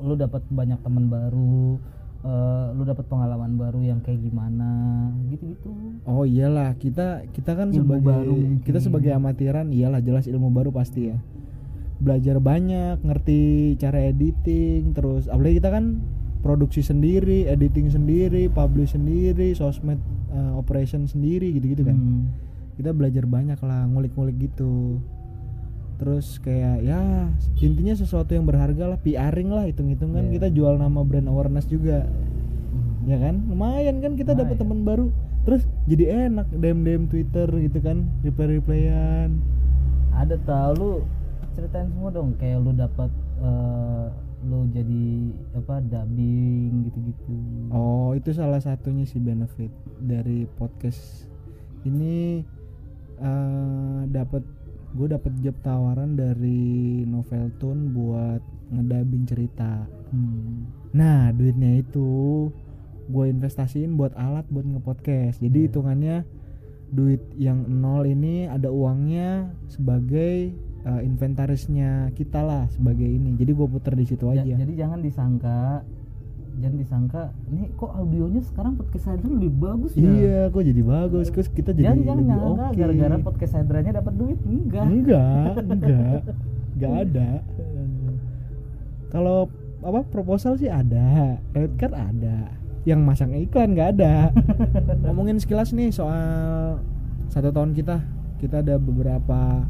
lu 0.02 0.14
dapat 0.18 0.42
banyak 0.50 0.80
teman 0.82 1.08
baru, 1.08 1.78
eh, 2.26 2.68
lu 2.76 2.84
dapat 2.86 3.06
pengalaman 3.08 3.58
baru 3.58 3.80
yang 3.82 4.00
kayak 4.02 4.22
gimana, 4.22 5.10
gitu-gitu. 5.30 5.72
Oh 6.06 6.26
iyalah 6.26 6.74
kita 6.78 7.26
kita 7.32 7.54
kan 7.54 7.70
Ilmu 7.72 7.78
sebagai 7.78 8.06
baru 8.06 8.36
mungkin. 8.36 8.66
kita 8.66 8.80
sebagai 8.82 9.12
amatiran 9.14 9.70
iyalah 9.70 10.02
jelas 10.02 10.26
ilmu 10.26 10.50
baru 10.50 10.70
pasti 10.74 11.14
ya. 11.14 11.18
Belajar 12.02 12.42
banyak, 12.42 13.06
ngerti 13.06 13.42
cara 13.78 14.02
editing, 14.10 14.98
terus 14.98 15.30
apalagi 15.30 15.62
kita 15.62 15.70
kan 15.70 16.02
produksi 16.42 16.82
sendiri, 16.82 17.46
editing 17.46 17.94
sendiri, 17.94 18.50
publish 18.50 18.98
sendiri, 18.98 19.54
sosmed 19.54 20.02
eh, 20.34 20.54
operation 20.58 21.06
sendiri 21.06 21.54
gitu-gitu 21.54 21.86
kan. 21.86 21.94
Hmm. 21.94 22.24
Kita 22.74 22.98
belajar 22.98 23.30
banyak 23.30 23.62
lah, 23.62 23.86
ngulik-ngulik 23.86 24.42
gitu. 24.42 24.98
Terus 26.02 26.42
kayak 26.42 26.82
ya 26.82 27.30
intinya 27.62 27.94
sesuatu 27.94 28.34
yang 28.34 28.50
berharga 28.50 28.90
lah, 28.90 28.98
PRing 28.98 29.54
lah 29.54 29.70
hitung-hitung 29.70 30.18
kan 30.18 30.26
Iya. 30.28 30.42
kita 30.42 30.48
jual 30.50 30.76
nama 30.76 31.06
brand 31.06 31.30
awareness 31.30 31.70
juga. 31.70 32.10
Ya 33.06 33.18
kan? 33.22 33.46
Lumayan 33.46 34.02
kan 34.02 34.18
kita 34.18 34.34
dapat 34.34 34.58
teman 34.58 34.82
baru. 34.82 35.14
Terus 35.42 35.66
jadi 35.86 36.30
enak 36.30 36.50
DM 36.54 36.80
DM 36.82 37.04
Twitter 37.06 37.50
gitu 37.50 37.78
kan 37.82 38.06
reply 38.22 38.58
replyan 38.58 39.42
Ada 40.14 40.38
tau 40.42 40.72
lu 40.74 40.92
ceritain 41.52 41.90
semua 41.90 42.10
dong 42.10 42.38
kayak 42.38 42.62
lu 42.62 42.72
dapat 42.72 43.10
eh, 43.42 44.06
lu 44.42 44.70
jadi 44.70 45.06
apa 45.54 45.82
dubbing 45.82 46.86
gitu-gitu. 46.86 47.34
oh 47.70 48.14
itu 48.14 48.30
salah 48.32 48.58
satunya 48.58 49.04
sih 49.04 49.18
benefit 49.18 49.70
dari 49.98 50.46
podcast 50.48 51.26
ini 51.84 52.42
eh 53.18 54.02
dapat 54.08 54.42
gue 54.92 55.08
dapat 55.08 55.32
job 55.40 55.56
tawaran 55.60 56.14
dari 56.14 56.62
Noveltune 57.04 57.90
buat 57.90 58.42
ngedabing 58.70 59.24
cerita 59.26 59.88
Hmm. 60.08 60.68
nah 60.92 61.32
duitnya 61.32 61.80
itu 61.80 62.52
gue 63.08 63.26
investasiin 63.26 63.96
buat 63.96 64.12
alat 64.14 64.44
buat 64.46 64.64
ngepodcast 64.66 65.40
jadi 65.40 65.58
Iya. 65.58 65.66
hitungannya 65.66 66.16
duit 66.90 67.24
yang 67.34 67.64
nol 67.72 68.04
ini 68.04 68.44
ada 68.46 68.68
uangnya 68.68 69.56
sebagai 69.66 70.52
eh, 70.82 71.02
inventarisnya 71.02 71.92
kita 72.12 72.42
lah 72.42 72.68
sebagai 72.70 73.06
ini 73.06 73.32
jadi 73.34 73.52
gue 73.52 73.68
puter 73.70 73.94
di 73.94 74.04
situ 74.04 74.28
Ja- 74.28 74.44
aja 74.44 74.56
Jadi 74.58 74.74
jangan 74.74 75.00
disangka 75.00 75.88
jangan 76.60 76.78
disangka 76.78 77.24
nih 77.48 77.72
kok 77.80 77.92
audionya 77.96 78.42
sekarang 78.44 78.74
podcast 78.76 79.04
saya 79.08 79.18
lebih 79.24 79.52
bagus 79.56 79.92
ya. 79.96 80.04
iya 80.04 80.40
kok 80.52 80.64
jadi 80.68 80.82
bagus? 80.84 81.28
Terus 81.32 81.50
kita 81.50 81.72
jadi 81.72 81.96
jangan 81.96 82.04
jangan 82.04 82.20
lebih 82.20 82.30
nyangka 82.30 82.66
oke. 82.68 82.78
gara-gara 82.78 83.16
podcast 83.24 83.54
Hydranya 83.56 83.92
dapat 83.98 84.14
duit 84.20 84.40
enggak. 84.44 84.86
enggak 84.92 85.54
enggak 85.64 86.20
enggak 86.76 86.94
ada. 87.08 87.30
Kalau 89.12 89.40
apa 89.82 90.00
proposal 90.08 90.60
sih 90.60 90.70
ada 90.70 91.40
red 91.56 91.74
card 91.80 91.96
ada. 91.96 92.52
Yang 92.82 93.00
masang 93.06 93.32
iklan 93.38 93.78
nggak 93.78 93.90
ada. 93.98 94.34
Ngomongin 95.06 95.38
sekilas 95.38 95.72
nih 95.72 95.94
soal 95.94 96.82
satu 97.32 97.54
tahun 97.54 97.72
kita 97.78 98.02
kita 98.42 98.66
ada 98.66 98.76
beberapa 98.82 99.64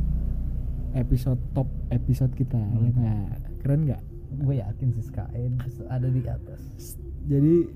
episode 0.95 1.39
top 1.55 1.67
episode 1.91 2.31
kita 2.35 2.57
ya 2.57 2.89
nggak? 2.91 3.63
keren 3.63 3.88
nggak 3.88 4.01
Gue 4.33 4.57
yakin 4.57 4.88
sih 4.91 5.03
SKN 5.03 5.51
ada 5.88 6.07
di 6.07 6.21
atas. 6.23 6.59
jadi 7.21 7.67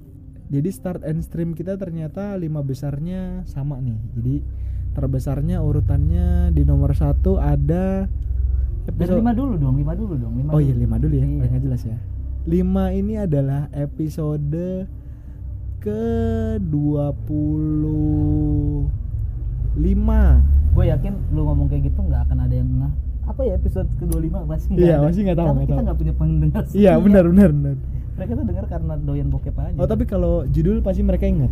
jadi 0.46 0.70
start 0.70 1.02
and 1.02 1.20
stream 1.20 1.52
kita 1.52 1.76
ternyata 1.76 2.34
lima 2.36 2.60
besarnya 2.60 3.44
sama 3.44 3.78
nih 3.78 3.98
jadi 4.14 4.36
terbesarnya 4.94 5.60
urutannya 5.60 6.50
di 6.50 6.62
nomor 6.62 6.94
satu 6.94 7.36
ada 7.36 8.06
Dari 8.86 9.18
lima 9.18 9.34
dulu 9.34 9.58
dong, 9.58 9.76
lima 9.76 9.92
dulu 9.92 10.14
dong, 10.14 10.34
lima 10.38 10.50
oh 10.50 10.58
dulu. 10.58 10.64
iya 10.64 10.74
lima 10.76 10.96
dulu 10.96 11.14
ya 11.14 11.26
Iya. 11.26 11.60
jelas 11.60 11.82
ya 11.84 11.98
lima 12.46 12.84
ini 12.90 13.14
adalah 13.18 13.68
episode 13.74 14.86
ke 15.82 16.02
25 16.62 18.86
Gue 20.76 20.86
yakin 20.86 21.14
lu 21.32 21.40
ngomong 21.44 21.68
kayak 21.68 21.82
gitu 21.88 22.00
nggak 22.02 22.22
akan 22.28 22.38
ada 22.42 22.54
yang 22.54 22.68
ngeh. 22.68 22.94
Apa 23.26 23.42
ya 23.42 23.54
episode 23.54 23.90
ke-25 23.98 24.36
pasti 24.46 24.70
nggak 24.70 24.82
Iya, 24.82 24.96
masih 25.00 25.22
nggak 25.24 25.36
tahu, 25.36 25.46
Karena 25.46 25.56
nggak 25.56 25.68
kita 25.68 25.82
nggak 25.82 25.98
punya 25.98 26.14
pendengar. 26.16 26.64
iya 26.74 26.92
benar 26.96 27.24
benar 27.26 27.50
benar 27.52 27.76
Mereka 28.16 28.32
tuh 28.32 28.46
dengar 28.46 28.66
karena 28.66 28.94
doyan 28.98 29.28
bokep 29.28 29.56
aja. 29.56 29.76
oh 29.76 29.86
tapi 29.86 30.04
kalau 30.04 30.34
judul 30.46 30.80
pasti 30.80 31.02
mereka 31.02 31.26
ingat 31.26 31.52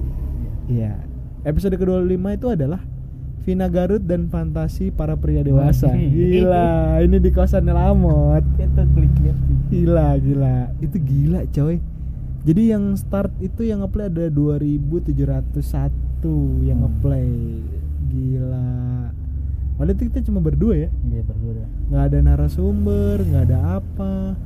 iya 0.65 0.95
episode 1.43 1.73
ke 1.73 1.83
25 1.83 2.07
itu 2.33 2.47
adalah 2.49 2.79
Vina 3.41 3.67
Garut 3.67 3.99
dan 3.99 4.25
fantasi 4.25 4.87
para 4.87 5.13
pria 5.13 5.41
dewasa 5.41 5.91
gila 5.91 6.95
ini 6.99 7.17
di 7.17 7.27
kosan 7.29 7.67
Lamot 7.67 8.39
itu 8.57 8.81
klik 8.89 9.11
lihat 9.19 9.37
sih. 9.41 9.55
Gila, 9.73 10.07
gila. 10.15 10.55
Itu 10.79 10.95
gila, 10.95 11.43
coy. 11.49 11.81
Jadi 12.43 12.61
yang 12.69 12.93
start 12.93 13.33
itu 13.39 13.63
yang 13.63 13.81
ngeplay 13.81 14.05
ada 14.05 14.29
2701 14.29 15.03
yang 16.61 16.77
Hmm. 16.77 16.83
ngeplay. 16.85 17.31
Gila. 18.05 18.69
Padahal 19.73 19.97
itu 19.97 20.03
kita 20.13 20.21
cuma 20.29 20.39
berdua 20.39 20.87
ya. 20.87 20.89
Iya 21.09 21.21
berdua 21.25 21.51
dah. 21.57 21.69
nggak 21.89 22.03
ada 22.09 22.17
narasumber, 22.21 23.17
nggak 23.25 23.43
ada 23.49 23.59
apa. 23.81 24.37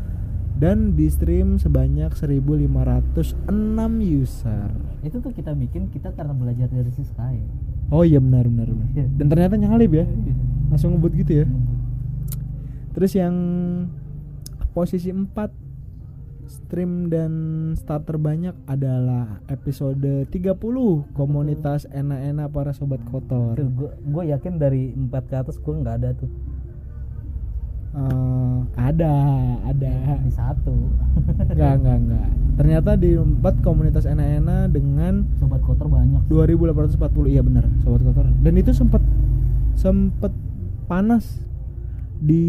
Dan 0.57 0.97
di 0.97 1.05
stream 1.11 1.61
sebanyak 1.61 2.17
1506 2.17 3.45
user. 4.01 4.69
Itu 5.05 5.21
tuh 5.21 5.31
kita 5.35 5.53
bikin 5.53 5.93
kita 5.93 6.15
karena 6.17 6.33
belajar 6.33 6.65
dari 6.71 6.89
si 6.89 7.05
Sky. 7.05 7.37
Oh 7.93 8.01
iya 8.01 8.17
benar 8.17 8.49
benar. 8.49 8.71
benar. 8.71 8.89
Iya. 8.97 9.05
Dan 9.05 9.25
ternyata 9.29 9.53
nyalip 9.59 9.91
ya. 9.93 10.05
Langsung 10.73 10.97
ngebut 10.97 11.13
gitu 11.13 11.43
ya. 11.43 11.45
Terus 12.97 13.11
yang 13.13 13.35
posisi 14.73 15.13
4 15.13 15.66
stream 16.47 17.11
dan 17.11 17.31
start 17.75 18.07
terbanyak 18.07 18.55
adalah 18.65 19.39
episode 19.51 20.27
30 20.31 20.57
komunitas 21.13 21.85
enak-enak 21.91 22.47
para 22.49 22.71
sobat 22.71 23.03
kotor. 23.07 23.55
Gue 24.03 24.23
yakin 24.31 24.59
dari 24.59 24.91
empat 24.95 25.23
ke 25.27 25.35
atas 25.37 25.59
gue 25.59 25.73
nggak 25.75 25.95
ada 26.03 26.11
tuh 26.17 26.31
Eh, 27.97 28.57
ada, 28.77 29.13
ada. 29.65 29.93
di 30.21 30.29
satu. 30.29 30.75
Enggak, 31.49 31.81
enggak, 31.81 31.97
enggak. 31.97 32.29
Ternyata 32.61 32.91
di 32.93 33.17
4 33.17 33.65
komunitas 33.65 34.05
enak-enak 34.05 34.69
dengan 34.69 35.25
Sobat 35.41 35.61
kotor 35.65 35.89
banyak. 35.89 36.29
2840 36.29 37.25
iya 37.25 37.41
benar, 37.41 37.65
sobat 37.81 38.01
kotor. 38.05 38.25
Dan 38.45 38.53
itu 38.53 38.69
sempat 38.73 39.01
sempet 39.73 40.29
panas 40.85 41.41
di 42.19 42.43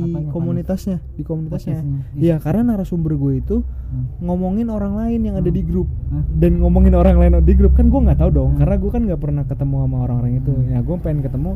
Apanya 0.00 0.30
komunitasnya 0.30 0.98
di 1.14 1.22
komunitasnya. 1.22 1.82
Iya 2.14 2.38
karena 2.38 2.74
narasumber 2.74 3.14
gue 3.14 3.34
itu 3.38 3.56
Hmm. 3.88 4.04
ngomongin 4.20 4.68
orang 4.68 4.92
lain 4.94 5.20
yang 5.24 5.36
ada 5.36 5.48
di 5.48 5.64
grup. 5.64 5.88
Hah? 6.12 6.20
dan 6.36 6.60
ngomongin 6.60 6.92
orang 6.92 7.16
lain 7.16 7.40
di 7.40 7.52
grup 7.52 7.72
kan 7.72 7.88
gue 7.88 7.96
nggak 7.98 8.20
tahu 8.20 8.30
dong. 8.30 8.50
Karena 8.56 8.76
gue 8.76 8.90
kan 8.90 9.02
nggak 9.02 9.16
pernah 9.16 9.42
ketemu 9.42 9.74
sama 9.80 9.96
orang-orang 10.04 10.32
itu. 10.36 10.52
Ya 10.68 10.78
gue 10.78 10.96
pengen 10.98 11.20
ketemu 11.20 11.50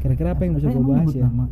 kira-kira 0.00 0.32
apa 0.32 0.44
yang 0.44 0.52
bisa 0.54 0.68
gue 0.68 0.80
bahas 0.82 1.12
ya? 1.12 1.24
nama? 1.24 1.44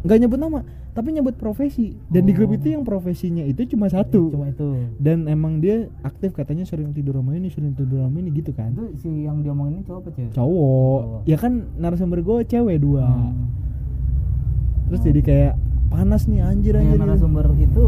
Nggak 0.00 0.18
nyebut 0.18 0.38
nama 0.38 0.60
tapi 0.92 1.12
nyebut 1.12 1.36
profesi. 1.36 1.92
Dan 2.08 2.24
di 2.24 2.32
grup 2.32 2.52
Oh. 2.52 2.56
itu 2.56 2.72
yang 2.72 2.80
profesinya 2.82 3.44
itu 3.44 3.68
cuma 3.68 3.84
satu. 3.86 4.32
Cuma 4.32 4.48
itu. 4.48 4.80
Dan 4.96 5.28
emang 5.28 5.60
dia 5.60 5.92
aktif 6.00 6.32
katanya 6.32 6.64
sering 6.64 6.92
tidur 6.92 7.12
sama 7.14 7.36
ini 7.36 7.48
sering 7.48 7.72
tidur 7.72 8.00
sama 8.00 8.16
ini 8.16 8.32
gitu 8.32 8.52
kan. 8.52 8.72
Itu 8.72 8.96
si 8.96 9.08
yang 9.22 9.40
diomongin 9.40 9.76
ini 9.76 9.82
cowok 9.84 10.00
apa 10.02 10.10
cewek? 10.10 10.32
Cowok. 10.32 11.00
Cowok. 11.04 11.20
ya 11.24 11.36
kan 11.36 11.52
narasumber 11.76 12.20
gue 12.20 12.38
cewek 12.46 12.76
dua. 12.78 13.04
Hmm. 13.04 13.44
Terus 14.86 15.00
jadi 15.02 15.20
kayak 15.22 15.52
panas 15.86 16.26
nih 16.26 16.42
anjir 16.42 16.74
Yang 16.76 16.84
anjir 16.86 16.98
narasumber 17.02 17.46
itu 17.56 17.84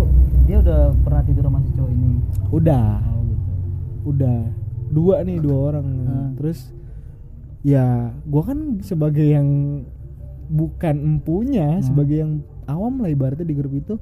dia 0.47 0.57
udah 0.65 0.81
pernah 1.05 1.23
tidur 1.27 1.45
sama 1.47 1.59
si 1.61 1.71
cowok 1.77 1.91
ini. 1.93 2.11
Udah. 2.49 2.89
Oh 3.05 3.23
gitu. 3.27 3.53
Udah. 4.15 4.41
Dua 4.89 5.15
nih 5.23 5.39
dua 5.39 5.57
orang. 5.73 5.87
Hmm. 5.87 6.31
terus 6.39 6.73
ya 7.67 8.15
gua 8.25 8.43
kan 8.49 8.81
sebagai 8.81 9.27
yang 9.27 9.49
bukan 10.49 10.95
empunya 10.97 11.77
Hmm. 11.77 11.85
sebagai 11.85 12.17
yang 12.23 12.33
awam 12.65 13.03
lah 13.05 13.11
ibaratnya 13.13 13.45
di 13.45 13.57
grup 13.59 13.75
itu 13.77 14.01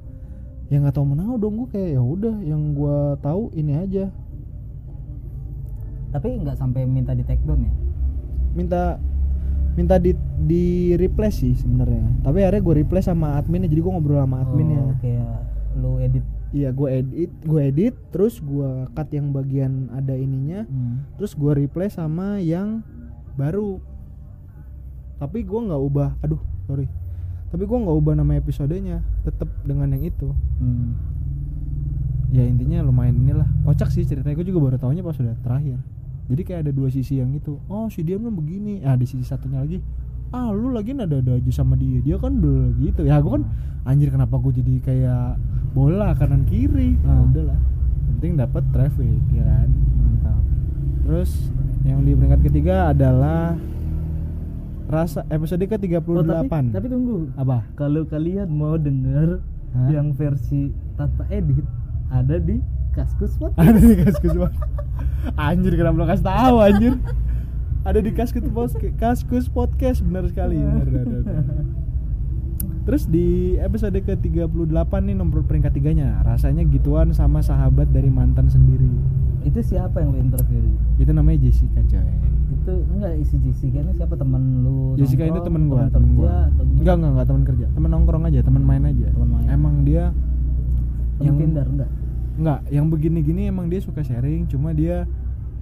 yang 0.69 0.83
nggak 0.83 0.95
tahu 0.95 1.07
menau 1.15 1.39
dong 1.39 1.63
gue 1.63 1.67
kayak 1.71 1.95
ya 1.95 2.01
udah 2.03 2.35
yang 2.43 2.75
gua 2.75 3.15
tahu 3.19 3.51
ini 3.55 3.75
aja. 3.75 4.11
Tapi 6.11 6.39
nggak 6.39 6.55
sampai 6.55 6.87
minta 6.87 7.11
di 7.11 7.23
take 7.27 7.43
down 7.43 7.67
ya? 7.67 7.73
Minta 8.55 8.95
minta 9.77 10.01
di 10.01 10.17
di 10.41 10.97
replace 10.97 11.45
sih 11.45 11.53
sebenarnya. 11.53 12.25
Tapi 12.25 12.41
akhirnya 12.41 12.65
gue 12.65 12.75
replace 12.81 13.07
sama 13.13 13.37
adminnya 13.37 13.69
jadi 13.69 13.85
gue 13.85 13.93
ngobrol 13.93 14.17
sama 14.17 14.41
adminnya. 14.41 14.81
Oh, 14.81 14.97
kayak 14.97 15.37
lu 15.77 15.91
edit. 16.01 16.25
Iya 16.49 16.73
gue 16.73 16.89
edit 16.89 17.31
gue 17.45 17.61
edit 17.61 17.95
terus 18.09 18.41
gue 18.41 18.89
cut 18.97 19.09
yang 19.13 19.29
bagian 19.29 19.93
ada 19.93 20.17
ininya 20.17 20.65
hmm. 20.65 21.19
terus 21.21 21.37
gue 21.37 21.53
replace 21.53 22.01
sama 22.01 22.41
yang 22.41 22.81
baru. 23.37 23.77
Tapi 25.21 25.45
gue 25.45 25.59
nggak 25.69 25.81
ubah 25.93 26.09
aduh 26.25 26.41
sorry. 26.65 26.89
Tapi 27.53 27.63
gue 27.63 27.77
nggak 27.77 27.97
ubah 28.01 28.13
nama 28.17 28.33
episodenya 28.33 29.05
tetap 29.21 29.47
dengan 29.61 29.93
yang 29.93 30.03
itu. 30.09 30.33
Hmm. 30.57 30.97
ya 32.27 32.43
intinya 32.43 32.83
lumayan 32.83 33.23
inilah. 33.23 33.47
Kocak 33.63 33.93
sih 33.93 34.03
ceritanya 34.03 34.35
gue 34.35 34.47
juga 34.49 34.59
baru 34.59 34.75
tahunya 34.81 35.05
pas 35.05 35.15
sudah 35.15 35.37
terakhir 35.45 35.79
jadi 36.27 36.41
kayak 36.43 36.59
ada 36.61 36.71
dua 36.71 36.87
sisi 36.87 37.17
yang 37.17 37.31
itu. 37.31 37.55
Oh 37.65 37.87
si 37.87 38.01
dia 38.01 38.15
kan 38.15 38.29
begini. 38.29 38.79
Ah 38.81 38.93
di 38.93 39.03
sisi 39.03 39.23
satunya 39.23 39.59
lagi. 39.59 39.79
Ah 40.27 40.51
lu 40.51 40.69
lagi 40.69 40.91
ada 40.91 41.07
ada 41.07 41.31
aja 41.33 41.51
sama 41.51 41.73
dia. 41.73 41.99
Dia 41.99 42.15
kan 42.15 42.35
dulu 42.35 42.75
gitu. 42.77 43.03
Ya 43.03 43.17
gue 43.17 43.31
kan 43.31 43.47
anjir 43.83 44.07
kenapa 44.07 44.35
gue 44.37 44.53
jadi 44.55 44.73
kayak 44.81 45.39
bola 45.71 46.11
kanan 46.13 46.43
kiri? 46.43 46.95
Ya 46.97 47.07
Hmm. 47.09 47.31
udahlah. 47.31 47.59
Penting 48.09 48.31
dapat 48.35 48.63
traffic 48.69 49.07
ya 49.29 49.43
kan? 49.43 49.69
Mantap. 49.71 50.39
Terus 51.01 51.31
yang 51.81 52.03
di 52.03 52.11
peringkat 52.11 52.41
ketiga 52.43 52.91
adalah 52.91 53.55
rasa 54.87 55.23
episode 55.27 55.59
ke 55.61 55.75
38. 55.77 55.99
Oh, 56.09 56.23
tapi, 56.23 56.47
tapi 56.71 56.87
tunggu. 56.87 57.27
Apa? 57.35 57.63
kalau 57.75 58.03
kalian 58.03 58.47
mau 58.47 58.75
denger 58.75 59.43
Hah? 59.71 59.87
yang 59.89 60.11
versi 60.11 60.71
tanpa 60.95 61.27
edit 61.29 61.63
ada 62.07 62.35
di 62.35 62.59
Kaskus. 62.91 63.35
Ada 63.53 63.77
di 63.77 63.95
Kaskus 63.99 64.33
Anjir 65.35 65.73
kenapa 65.73 65.95
lo 65.95 66.05
kasih 66.05 66.25
tahu 66.25 66.55
anjir? 66.59 66.93
Ada 67.81 67.99
di 67.99 68.11
Kaskus 68.11 68.43
Podcast, 68.45 68.93
Kaskus 68.95 69.47
Podcast 69.47 69.99
benar 70.01 70.27
sekali. 70.27 70.59
Benar, 70.59 70.85
benar, 70.85 71.21
benar. 71.23 71.43
Terus 72.83 73.03
di 73.03 73.27
episode 73.57 73.95
ke 73.97 74.15
38 74.15 74.47
nih 75.03 75.13
nomor 75.13 75.43
peringkat 75.43 75.71
tiganya 75.71 76.19
rasanya 76.21 76.63
gituan 76.63 77.11
sama 77.11 77.39
sahabat 77.39 77.87
dari 77.89 78.07
mantan 78.07 78.47
sendiri. 78.47 78.87
itu 79.39 79.63
siapa 79.63 80.03
yang 80.03 80.11
lu 80.11 80.19
interview? 80.19 80.59
Itu 80.97 81.11
namanya 81.11 81.39
Jessica 81.41 81.79
coy. 81.81 82.03
Itu 82.51 82.73
enggak 82.89 83.15
isi 83.15 83.39
Jessica 83.39 83.79
ini 83.79 83.95
siapa 83.95 84.15
teman 84.15 84.59
lu? 84.59 84.95
Jessica 84.95 85.23
itu 85.23 85.39
temen 85.39 85.67
gua, 85.67 85.87
temen 85.87 85.91
temen 85.91 86.07
gua. 86.19 86.51
atau? 86.51 86.63
Enggak, 86.67 86.95
enggak, 86.99 87.11
enggak 87.15 87.27
teman 87.27 87.43
kerja, 87.47 87.65
teman 87.71 87.89
nongkrong 87.89 88.23
aja, 88.27 88.39
teman 88.43 88.63
main 88.63 88.83
aja. 88.83 89.07
Temen 89.07 89.29
main. 89.31 89.47
Emang 89.47 89.75
dia 89.83 90.11
Temen 91.15 91.23
yang- 91.23 91.37
Tinder 91.39 91.65
enggak? 91.65 91.91
Enggak, 92.37 92.59
yang 92.69 92.85
begini-gini 92.87 93.49
emang 93.49 93.65
dia 93.65 93.81
suka 93.81 94.01
sharing, 94.01 94.45
cuma 94.45 94.69
dia 94.69 95.09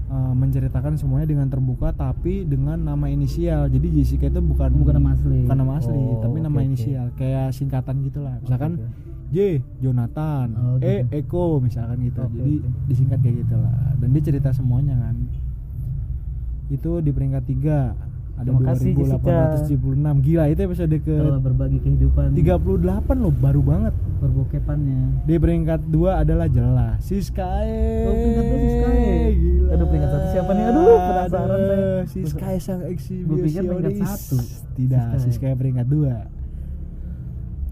uh, 0.08 0.34
menceritakan 0.36 1.00
semuanya 1.00 1.24
dengan 1.26 1.48
terbuka 1.48 1.90
tapi 1.90 2.44
dengan 2.44 2.76
nama 2.78 3.08
inisial. 3.08 3.72
Jadi 3.72 3.96
Jessica 3.96 4.28
itu 4.28 4.44
bukan 4.44 4.70
Bukan 4.76 4.94
nama 4.94 5.16
asli. 5.16 5.48
Bukan 5.48 5.58
nama 5.58 5.74
asli, 5.80 5.96
Oh, 5.96 6.20
tapi 6.20 6.38
nama 6.40 6.60
oke. 6.60 6.68
inisial, 6.68 7.06
kayak 7.16 7.56
singkatan 7.56 8.04
gitulah. 8.04 8.36
Misalkan 8.40 8.76
oke. 8.76 9.04
J 9.26 9.58
Jonathan, 9.82 10.48
Oh, 10.54 10.78
E 10.78 11.02
gitu. 11.02 11.16
Eko 11.18 11.46
misalkan 11.58 11.98
gitu. 12.04 12.22
Oke, 12.22 12.36
Jadi 12.36 12.54
oke. 12.60 12.70
disingkat 12.86 13.20
kayak 13.24 13.36
gitulah. 13.42 13.74
Dan 13.98 14.08
dia 14.12 14.22
cerita 14.22 14.50
semuanya 14.52 15.00
kan. 15.00 15.16
Itu 16.68 16.98
di 17.00 17.10
peringkat 17.10 17.44
3 17.46 18.05
ada 18.36 18.52
Terima 18.52 18.62
kasih, 18.68 18.92
2876. 18.92 20.20
Gila, 20.20 20.44
itu 20.48 20.62
episode 20.62 20.96
ke 21.00 21.16
Telah 21.16 21.40
berbagi 21.40 21.80
kehidupan 21.80 22.26
38 22.36 23.16
loh, 23.16 23.32
baru 23.32 23.62
banget. 23.64 23.94
perbokepannya. 24.16 25.00
Di 25.24 25.36
peringkat 25.36 25.82
2 25.88 26.12
adalah 26.18 26.48
jelas 26.48 27.00
Siskae. 27.00 28.04
Oh, 28.04 28.14
peringkat 28.14 28.44
dua 28.44 28.60
Siskae. 28.60 29.16
Gila. 29.36 29.68
Aduh, 29.72 29.86
peringkat 29.88 30.10
satu 30.12 30.28
siapa 30.30 30.52
nih? 30.52 30.64
Aduh, 30.66 30.98
penasaran 30.98 31.48
Aduh, 31.56 31.68
saya. 31.68 32.06
Siskae 32.06 32.58
sang 32.60 32.80
Gua 32.82 33.38
pikir 33.40 33.62
peringkat 33.64 33.92
eksibisionis. 33.96 34.04
satu. 34.04 34.38
Tidak, 34.76 35.08
Siskae. 35.16 35.24
Siskae 35.32 35.56
peringkat 35.56 35.88
2 35.88 36.35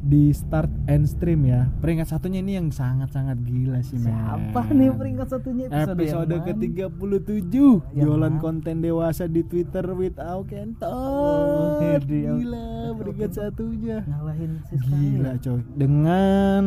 di 0.04 0.36
start 0.36 0.68
and 0.86 1.08
stream 1.08 1.48
ya. 1.48 1.72
Peringkat 1.80 2.12
satunya 2.12 2.44
ini 2.44 2.60
yang 2.60 2.68
sangat-sangat 2.70 3.40
gila 3.40 3.80
sih, 3.80 3.96
men. 3.98 4.12
Siapa 4.12 4.68
nih 4.70 4.92
peringkat 4.92 5.28
satunya? 5.32 5.66
Episode, 5.72 5.96
Episode 5.96 6.36
mana? 6.36 6.44
ke-37. 6.44 7.56
Yang 7.96 8.04
Jualan 8.04 8.34
mana? 8.36 8.44
konten 8.44 8.76
dewasa 8.84 9.24
di 9.26 9.42
Twitter 9.42 9.88
with 9.96 10.20
Aukentot 10.20 10.92
Oh, 10.92 11.80
Hedi, 11.80 12.28
Gila 12.28 12.92
peringkat 13.00 13.32
satunya. 13.32 14.04
Ngalahin 14.04 14.52
Siska 14.68 14.92
Gila 14.92 15.32
coy. 15.40 15.60
Dengan 15.74 16.64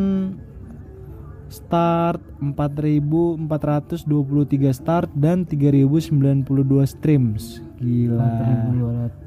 Start 1.46 2.18
4423 2.42 4.02
start 4.74 5.06
dan 5.14 5.46
3092 5.46 6.42
streams 6.84 7.62
Gila 7.76 8.24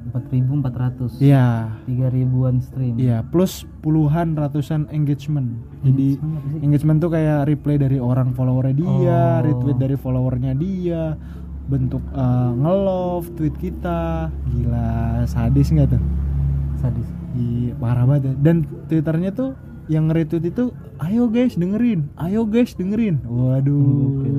4400 0.10 1.22
Iya 1.22 1.70
3 1.86 2.10
ribuan 2.10 2.58
stream 2.60 2.98
Iya 2.98 3.22
plus 3.22 3.64
puluhan 3.80 4.34
ratusan 4.34 4.90
engagement 4.90 5.54
Jadi 5.86 6.18
Engagement 6.60 6.98
tuh 6.98 7.14
kayak 7.14 7.46
replay 7.46 7.78
dari 7.78 8.02
orang 8.02 8.34
followernya 8.34 8.76
dia 8.76 9.22
Oh. 9.40 9.46
Retweet 9.46 9.78
dari 9.78 9.96
followernya 9.96 10.58
dia 10.58 11.14
Bentuk 11.70 12.02
eh, 12.10 12.52
nge-love 12.58 13.30
tweet 13.38 13.56
kita 13.58 14.34
Gila 14.50 14.90
sadis 15.26 15.70
nggak 15.70 15.94
tuh? 15.94 16.02
sadis 16.80 17.08
Iya, 17.30 17.78
parah 17.78 18.10
banget 18.10 18.24
ya. 18.26 18.34
Dan 18.42 18.56
twitternya 18.90 19.30
tuh 19.30 19.54
yang 19.86 20.10
nge-retweet 20.10 20.50
itu, 20.50 20.74
ayo 20.98 21.30
guys 21.30 21.54
dengerin, 21.54 22.10
ayo 22.18 22.42
guys 22.46 22.74
dengerin. 22.74 23.22
Waduh. 23.22 24.22
Gokil. 24.22 24.38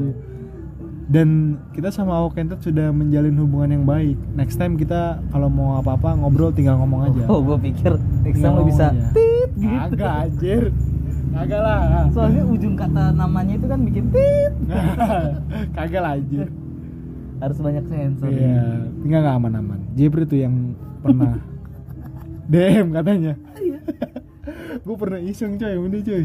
Dan 1.11 1.29
kita 1.70 1.90
sama 1.90 2.14
Awokentet 2.16 2.62
sudah 2.62 2.88
menjalin 2.88 3.35
hubungan 3.35 3.70
yang 3.73 3.85
baik. 3.85 4.14
Next 4.33 4.55
time 4.55 4.75
kita 4.75 5.18
kalau 5.29 5.51
mau 5.51 5.75
apa-apa 5.77 6.14
ngobrol 6.14 6.51
tinggal 6.51 6.79
ngomong 6.79 7.03
aja. 7.05 7.27
oh 7.27 7.42
gue 7.42 7.59
pikir 7.64 7.99
next 8.23 8.38
time 8.38 8.55
lo 8.55 8.62
bisa 8.62 8.88
aja. 8.88 9.11
tit 9.11 9.51
gitu 9.53 9.75
Agak 9.90 10.12
anjir. 10.25 10.62
Kagak 11.31 11.61
lah. 11.61 12.11
soalnya 12.11 12.42
ujung 12.42 12.75
kata 12.75 13.11
namanya 13.11 13.55
itu 13.55 13.66
kan 13.66 13.79
bikin 13.81 14.11
tit 14.11 14.51
Kagak 15.77 16.01
lah 16.01 16.14
anjir. 16.14 16.46
harus 17.38 17.57
banyak 17.57 17.85
sensor 17.87 18.29
Iya, 18.29 18.85
tinggal 19.01 19.20
nggak 19.20 19.37
aman-aman. 19.37 19.79
Jepri 19.94 20.25
tuh 20.25 20.38
yang 20.38 20.55
pernah 21.01 21.40
DM 22.53 22.92
katanya. 22.92 23.33
Gue 24.85 24.94
pernah 24.94 25.18
iseng 25.18 25.57
coy, 25.57 25.75
ini 25.75 25.99
coy. 26.01 26.25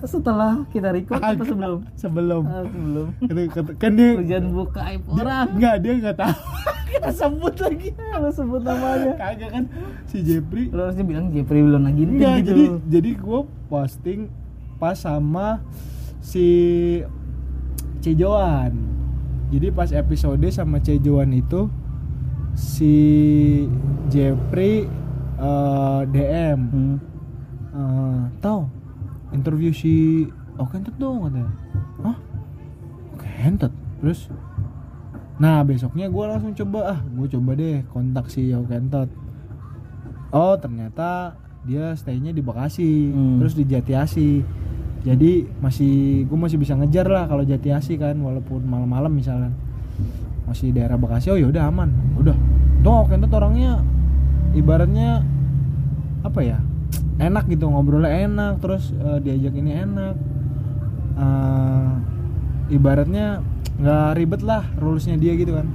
Setelah 0.00 0.64
kita 0.68 0.88
record 0.90 1.18
atau 1.18 1.44
sebelum 1.44 1.78
Sebelum. 1.94 2.42
Ah, 2.44 2.62
sebelum 2.62 3.06
kan 3.76 3.90
dia 3.92 4.10
hujan 4.14 4.44
buka 4.50 4.80
aib 4.86 5.02
orang 5.06 5.46
Enggak, 5.52 5.74
dia 5.78 5.92
nggak 5.98 6.16
tahu. 6.16 6.38
Kita 6.88 7.10
sebut 7.12 7.54
lagi. 7.54 7.88
lo 7.92 8.28
sebut 8.28 8.62
namanya 8.62 9.12
Kagak 9.14 9.50
kan 9.50 9.64
si 10.04 10.18
Jepri. 10.20 10.68
lo 10.68 10.88
harusnya 10.88 11.04
bilang 11.04 11.28
Jeffrey 11.28 11.60
belum 11.60 11.82
lagi 11.82 12.02
Enggak, 12.02 12.34
gitu 12.40 12.48
jadi 12.48 12.64
jadi 12.88 13.10
gue 13.14 13.40
posting 13.66 14.20
pas 14.76 14.94
sama 14.94 15.60
si 16.18 16.46
Cejoan. 17.98 18.72
Jadi 19.48 19.66
pas 19.68 19.90
episode 19.90 20.44
sama 20.48 20.78
Cejoan 20.78 21.32
itu 21.32 21.66
si 22.54 22.94
Jepri 24.08 24.88
eh, 25.36 26.00
DM 26.06 26.60
Hmm. 26.68 26.96
eh 27.70 28.22
tahu 28.40 28.64
interview 29.32 29.70
si 29.74 30.26
oh 30.58 30.68
Kentet 30.68 30.96
dong 30.96 31.28
katanya. 31.28 31.52
Hah? 32.04 32.16
Kentet 33.18 33.72
terus? 34.00 34.28
Nah 35.38 35.62
besoknya 35.62 36.10
gue 36.10 36.24
langsung 36.26 36.52
coba. 36.54 36.98
Ah 36.98 37.00
gue 37.02 37.26
coba 37.30 37.50
deh 37.54 37.84
kontak 37.90 38.28
si 38.32 38.50
Kentot 38.50 39.08
oh 40.28 40.54
ternyata 40.60 41.40
dia 41.64 41.96
stay-nya 41.96 42.32
di 42.32 42.44
Bekasi 42.44 43.12
Hmm. 43.12 43.38
terus 43.40 43.56
di 43.56 43.64
Jatiasi. 43.64 44.44
Jadi 45.06 45.46
masih 45.62 46.26
gue 46.26 46.38
masih 46.38 46.58
bisa 46.58 46.74
ngejar 46.74 47.06
lah 47.06 47.24
kalau 47.30 47.46
Jatiasi 47.46 47.96
kan 47.96 48.18
walaupun 48.18 48.64
malam-malam 48.66 49.12
misalnya. 49.14 49.52
Masih 50.48 50.72
daerah 50.72 50.96
Bekasi 50.96 51.32
oh 51.32 51.38
yaudah 51.38 51.68
aman. 51.68 51.92
Udah. 52.18 52.36
Tuh 52.82 52.92
Yao 52.92 53.04
Kentot 53.10 53.32
orangnya 53.34 53.82
ibaratnya 54.56 55.22
apa 56.24 56.40
ya 56.42 56.58
enak 57.18 57.50
gitu 57.50 57.66
ngobrolnya 57.66 58.30
enak 58.30 58.62
terus 58.62 58.94
eh, 58.94 59.18
diajak 59.22 59.54
ini 59.58 59.70
enak. 59.74 60.14
Eh, 61.18 61.90
ibaratnya 62.78 63.42
nggak 63.78 64.08
ribet 64.18 64.42
lah 64.46 64.62
rulesnya 64.78 65.18
dia 65.18 65.34
gitu 65.34 65.54
kan. 65.54 65.66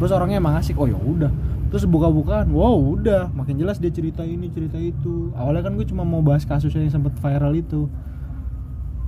Terus 0.00 0.12
orangnya 0.12 0.40
emang 0.40 0.60
asik 0.60 0.76
oh 0.76 0.88
ya 0.88 0.96
udah. 0.96 1.32
Terus 1.72 1.88
buka-bukaan 1.88 2.52
wow 2.52 2.76
udah. 2.76 3.32
Makin 3.32 3.56
jelas 3.56 3.80
dia 3.80 3.92
cerita 3.92 4.24
ini 4.24 4.52
cerita 4.52 4.76
itu. 4.76 5.32
Awalnya 5.36 5.68
kan 5.68 5.72
gue 5.76 5.86
cuma 5.88 6.04
mau 6.04 6.20
bahas 6.20 6.44
kasusnya 6.44 6.84
yang 6.84 6.92
sempet 6.92 7.16
viral 7.16 7.52
itu. 7.56 7.88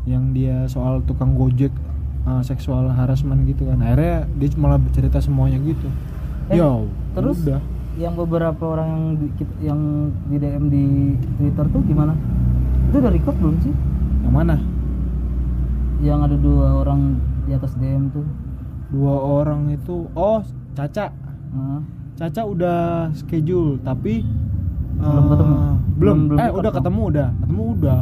Yang 0.09 0.25
dia 0.35 0.57
soal 0.67 1.05
tukang 1.05 1.37
gojek 1.37 1.73
eh, 2.25 2.43
seksual 2.45 2.89
harassment 2.89 3.45
gitu 3.45 3.69
kan. 3.69 3.85
Akhirnya 3.85 4.25
dia 4.41 4.49
malah 4.57 4.81
bercerita 4.81 5.21
semuanya 5.21 5.61
gitu. 5.61 5.89
Eh, 6.49 6.57
yo 6.57 6.89
terus 7.13 7.45
udah 7.45 7.61
yang 7.95 8.17
beberapa 8.17 8.63
orang 8.67 8.89
yang 8.89 9.05
di, 9.15 9.27
yang 9.61 9.81
di 10.27 10.37
DM 10.37 10.65
di 10.67 10.85
Twitter 11.37 11.67
tuh 11.69 11.83
gimana? 11.83 12.17
Itu 12.89 12.97
udah 12.99 13.13
record 13.13 13.37
belum 13.37 13.57
sih? 13.61 13.75
Yang 14.23 14.35
mana? 14.35 14.57
Yang 16.01 16.19
ada 16.25 16.37
dua 16.37 16.67
orang 16.79 17.01
di 17.43 17.53
atas 17.53 17.77
DM 17.77 18.09
tuh. 18.11 18.25
Dua 18.89 19.15
orang 19.41 19.71
itu 19.71 20.09
oh 20.13 20.41
Caca. 20.73 21.13
Caca 22.15 22.43
udah 22.43 22.81
schedule 23.15 23.77
tapi 23.79 24.25
Belum 24.95 25.25
eh, 25.25 25.29
ketemu? 25.29 25.55
belum, 25.57 25.77
Belum- 25.93 26.21
belum 26.29 26.39
eh 26.39 26.43
record 26.43 26.59
udah 26.59 26.71
dong? 26.71 26.77
ketemu 26.79 27.03
udah. 27.05 27.29
Ketemu 27.35 27.63
udah. 27.73 28.01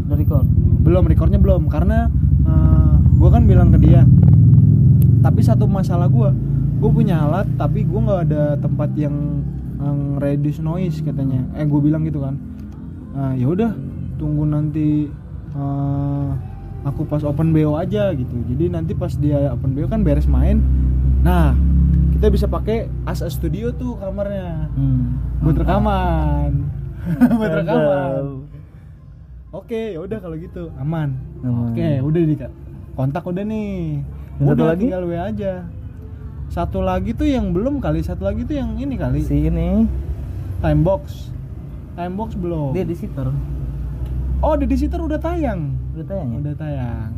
Udah 0.00 0.16
record? 0.16 0.46
Belum 0.80 1.02
recordnya 1.06 1.38
belum. 1.38 1.62
Karena 1.66 1.98
eh, 2.42 2.94
gua 3.16 3.30
kan 3.30 3.44
bilang 3.44 3.70
ke 3.70 3.80
dia 3.80 4.04
tapi 5.20 5.44
satu 5.44 5.68
masalah 5.68 6.08
gua 6.08 6.32
gue 6.80 6.90
punya 6.90 7.28
alat 7.28 7.46
tapi 7.60 7.84
gua 7.84 8.00
nggak 8.08 8.20
ada 8.32 8.42
tempat 8.56 8.90
yang, 8.96 9.44
yang 9.76 10.16
reduce 10.16 10.64
noise 10.64 11.04
katanya 11.04 11.44
eh 11.52 11.68
gue 11.68 11.80
bilang 11.80 12.08
gitu 12.08 12.24
kan 12.24 12.40
nah, 13.12 13.36
ya 13.36 13.46
udah 13.52 13.76
tunggu 14.16 14.48
nanti 14.48 15.12
eh, 15.52 16.28
aku 16.88 17.04
pas 17.04 17.20
open 17.20 17.52
BO 17.52 17.76
aja 17.76 18.16
gitu 18.16 18.32
jadi 18.48 18.72
nanti 18.72 18.96
pas 18.96 19.12
dia 19.12 19.52
open 19.52 19.76
BO 19.76 19.92
kan 19.92 20.00
beres 20.00 20.24
main 20.24 20.64
nah 21.20 21.52
kita 22.16 22.32
bisa 22.32 22.48
pakai 22.48 22.88
as 23.04 23.20
a 23.20 23.28
studio 23.28 23.72
tuh 23.76 24.00
kamarnya 24.00 24.72
hmm. 24.72 25.44
buat 25.44 25.56
rekaman 25.60 26.52
buat 27.38 27.52
rekaman. 27.64 28.44
Oke, 29.50 29.98
ya 29.98 29.98
udah 29.98 30.18
kalau 30.22 30.36
gitu 30.38 30.70
aman. 30.78 31.18
Aman. 31.42 31.74
Oke, 31.74 31.98
udah 32.06 32.20
di 32.22 32.36
kontak 32.94 33.26
udah 33.26 33.42
nih. 33.42 33.98
Yang 34.38 34.46
udah 34.46 34.66
lagi? 34.70 34.86
tinggal 34.86 35.04
W 35.10 35.12
aja. 35.18 35.52
Satu 36.50 36.82
lagi 36.82 37.14
tuh 37.14 37.24
yang 37.24 37.54
belum 37.54 37.78
kali, 37.78 38.02
satu 38.02 38.26
lagi 38.26 38.42
tuh 38.42 38.52
yang 38.52 38.74
ini 38.74 38.94
kali. 38.94 39.22
si 39.22 39.46
ini 39.46 39.86
Timebox. 40.58 41.30
Timebox 41.94 42.34
belum. 42.34 42.74
dia 42.74 42.82
di 42.82 42.92
sitter 42.92 43.30
Oh, 44.40 44.56
di 44.56 44.66
Sitter 44.72 44.96
udah 44.96 45.16
tayang. 45.16 45.76
udah 45.92 46.06
tayang 46.06 46.28
ya 46.30 46.38
Udah 46.40 46.54
tayang. 46.56 47.10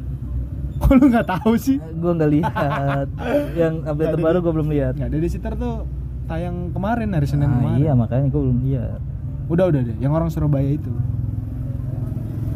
Kok 0.80 0.92
lu 0.94 1.04
nggak 1.06 1.28
tahu 1.28 1.52
sih? 1.54 1.76
gue 1.76 2.12
nggak 2.14 2.30
lihat 2.32 3.06
yang 3.60 3.84
update 3.84 4.12
terbaru 4.14 4.38
gue 4.40 4.52
belum 4.52 4.68
lihat 4.70 4.96
Nggak, 4.96 5.10
di 5.12 5.28
Sitter 5.28 5.52
tuh 5.52 5.84
tayang 6.24 6.72
kemarin 6.72 7.12
hari 7.12 7.26
Senin 7.26 7.46
Ah, 7.46 7.54
kemarin. 7.54 7.78
iya 7.78 7.92
makanya 7.92 8.26
gue 8.26 8.40
belum 8.40 8.58
lihat 8.64 9.00
Udah 9.46 9.64
udah 9.66 9.80
deh, 9.82 9.96
yang 9.98 10.12
orang 10.12 10.28
Surabaya 10.28 10.68
itu. 10.68 10.92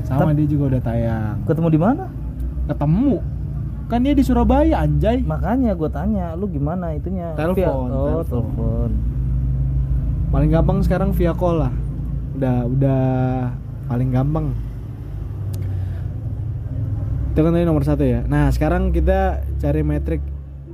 Sama 0.02 0.28
Tep- 0.28 0.36
dia 0.38 0.46
juga 0.46 0.64
udah 0.70 0.82
tayang. 0.82 1.36
ketemu 1.44 1.68
di 1.68 1.80
mana 1.80 2.04
Ketemu. 2.64 3.14
Kan 3.92 4.00
dia 4.00 4.16
di 4.16 4.24
Surabaya 4.24 4.80
anjay. 4.80 5.20
makanya 5.20 5.76
gue 5.76 5.90
tanya 5.92 6.32
lu 6.32 6.48
gimana 6.48 6.96
itunya? 6.96 7.36
Telepon, 7.36 7.60
Via- 7.60 7.92
oh 7.92 8.24
telepon. 8.24 8.90
paling 10.32 10.48
gampang 10.48 10.80
sekarang 10.80 11.12
via 11.12 11.36
call 11.36 11.60
lah. 11.60 11.72
Udah 12.32 12.64
udah 12.64 13.02
paling 13.84 14.08
gampang. 14.08 14.56
Itu 17.32 17.40
kan 17.40 17.52
tadi 17.52 17.68
nomor 17.68 17.84
satu 17.84 18.00
ya. 18.00 18.24
Nah 18.24 18.48
sekarang 18.48 18.96
kita 18.96 19.44
cari 19.60 19.84
metrik 19.84 20.24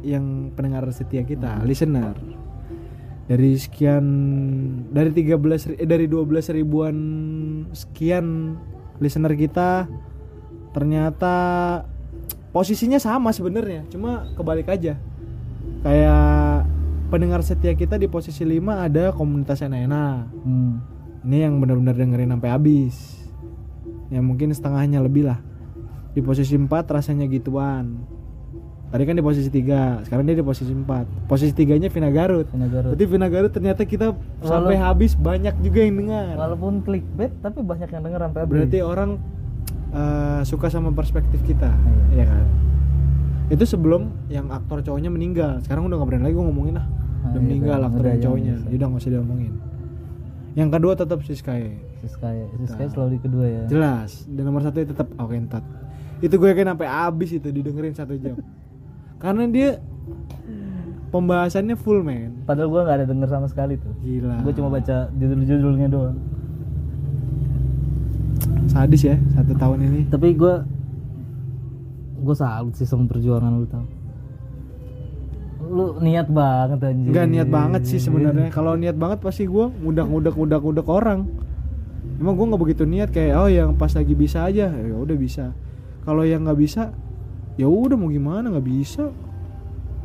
yang 0.07 0.55
pendengar 0.55 0.87
setia 0.95 1.27
kita 1.27 1.67
listener. 1.67 2.15
Dari 3.27 3.59
sekian 3.59 4.05
dari 4.89 5.11
13 5.11 5.35
ri- 5.67 5.79
eh, 5.83 5.89
dari 5.91 6.07
12 6.07 6.55
ribuan 6.55 6.97
sekian 7.75 8.55
listener 8.99 9.35
kita 9.35 9.91
ternyata 10.71 11.37
posisinya 12.53 12.99
sama 12.99 13.31
sebenarnya 13.31 13.85
cuma 13.93 14.29
kebalik 14.35 14.69
aja. 14.69 14.97
Kayak 15.85 16.67
pendengar 17.09 17.41
setia 17.41 17.73
kita 17.73 17.97
di 17.97 18.09
posisi 18.09 18.45
5 18.45 18.61
ada 18.89 19.13
komunitas 19.13 19.65
enak-enak. 19.65 20.23
Hmm. 20.45 20.75
ini 21.27 21.45
yang 21.45 21.59
benar-benar 21.59 21.99
dengerin 21.99 22.31
sampai 22.31 22.51
habis. 22.51 22.97
Ya 24.09 24.25
mungkin 24.25 24.55
setengahnya 24.55 25.03
lebih 25.03 25.29
lah. 25.29 25.43
Di 26.17 26.25
posisi 26.25 26.57
4 26.57 26.69
rasanya 26.89 27.29
gituan. 27.29 28.01
Tadi 28.89 29.05
kan 29.05 29.21
di 29.21 29.21
posisi 29.21 29.53
3 29.53 30.09
sekarang 30.09 30.25
dia 30.25 30.41
di 30.41 30.47
posisi 30.47 30.73
4 30.73 31.29
posisi 31.29 31.53
tiganya 31.53 31.93
Vina 31.93 32.09
Garut. 32.09 32.49
Vina 32.49 32.69
Garut. 32.73 32.97
berarti 32.97 33.05
Vina 33.05 33.29
Garut 33.29 33.53
ternyata 33.53 33.85
kita 33.85 34.17
sampai 34.41 34.81
habis 34.81 35.13
banyak 35.13 35.53
juga 35.61 35.85
yang 35.85 36.01
dengar. 36.01 36.33
walaupun 36.41 36.81
clickbait 36.81 37.33
tapi 37.45 37.61
banyak 37.61 37.89
yang 37.93 38.03
denger 38.09 38.21
sampai 38.25 38.41
habis. 38.41 38.53
Berarti 38.57 38.79
orang 38.81 39.11
eh, 39.93 40.41
suka 40.45 40.69
sama 40.69 40.93
perspektif 40.93 41.41
kita 41.45 41.71
Iya. 42.13 42.25
ya 42.25 42.27
kan? 42.29 42.47
Itu 43.49 43.65
sebelum 43.65 44.13
yang 44.29 44.53
aktor 44.53 44.85
cowoknya 44.85 45.09
meninggal. 45.09 45.65
Sekarang 45.65 45.89
udah 45.89 45.97
nggak 45.97 46.09
berani 46.09 46.25
lagi 46.29 46.37
gue 46.37 46.45
ngomongin 46.45 46.75
lah. 46.77 46.87
Ah, 47.25 47.33
udah 47.33 47.41
iya, 47.41 47.47
meninggal 47.49 47.79
aktor 47.81 48.05
udah, 48.05 48.17
cowoknya. 48.21 48.55
bisa. 48.61 48.69
udah 48.77 48.87
nggak 48.93 49.01
usah 49.01 49.13
diomongin. 49.17 49.53
Yang 50.53 50.69
kedua 50.75 50.93
tetap 50.99 51.19
si 51.25 51.35
Sky. 51.39 51.63
Siska 51.99 52.29
Siska 52.63 52.83
selalu 52.95 53.11
di 53.17 53.21
kedua 53.25 53.45
ya. 53.49 53.63
Jelas. 53.67 54.23
Dan 54.31 54.43
nomor 54.47 54.63
satu 54.63 54.79
tetap 54.85 55.09
Awentat 55.19 55.65
itu 56.19 56.35
gue 56.35 56.49
yakin 56.51 56.75
sampai 56.75 56.89
habis 56.91 57.31
itu 57.31 57.49
didengerin 57.51 57.95
satu 57.95 58.15
jam. 58.19 58.35
Karena 59.23 59.47
dia 59.47 59.79
pembahasannya 61.09 61.73
full 61.81 62.05
man 62.05 62.45
padahal 62.45 62.69
gue 62.69 62.81
nggak 62.85 62.97
ada 63.03 63.07
denger 63.09 63.29
sama 63.33 63.47
sekali 63.49 63.81
tuh. 63.81 63.95
Gila. 64.03 64.45
Gue 64.45 64.53
cuma 64.55 64.69
baca 64.69 65.09
judul-judulnya 65.15 65.89
doang 65.89 66.19
sadis 68.71 69.03
ya 69.05 69.17
satu 69.35 69.53
tahun 69.57 69.79
ini 69.89 70.01
tapi 70.09 70.35
gue 70.35 70.55
gue 72.19 72.37
salut 72.37 72.75
sih 72.75 72.87
sama 72.87 73.07
perjuangan 73.07 73.53
lu 73.55 73.67
tau 73.69 73.87
lu 75.69 76.01
niat 76.01 76.33
banget 76.33 76.81
anjir 76.81 77.13
Enggak 77.13 77.27
niat 77.29 77.49
banget 77.53 77.83
sih 77.85 78.01
sebenarnya. 78.01 78.49
Kalau 78.57 78.73
niat 78.73 78.97
banget 78.97 79.21
pasti 79.21 79.45
gua 79.45 79.69
ngudak-ngudak 79.69 80.33
ngudak-ngudak 80.33 80.87
orang. 80.89 81.29
Emang 82.17 82.41
gua 82.41 82.47
nggak 82.57 82.63
begitu 82.65 82.83
niat 82.89 83.13
kayak 83.13 83.37
oh 83.37 83.53
yang 83.53 83.77
pas 83.77 83.93
lagi 83.93 84.17
bisa 84.17 84.49
aja, 84.49 84.73
ya 84.73 84.97
udah 84.97 85.13
bisa. 85.21 85.53
Kalau 86.09 86.25
yang 86.25 86.49
nggak 86.49 86.57
bisa, 86.57 86.89
ya 87.61 87.69
udah 87.69 88.01
mau 88.01 88.09
gimana 88.09 88.49
nggak 88.49 88.65
bisa. 88.65 89.13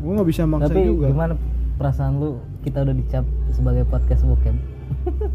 Gua 0.03 0.19
nggak 0.19 0.29
bisa 0.35 0.43
maksa 0.43 0.67
tapi 0.67 0.83
juga. 0.83 1.07
gimana 1.15 1.33
perasaan 1.79 2.19
lu 2.19 2.43
kita 2.67 2.83
udah 2.83 2.95
dicap 2.95 3.25
sebagai 3.49 3.83
podcast 3.87 4.23
bokep 4.27 4.55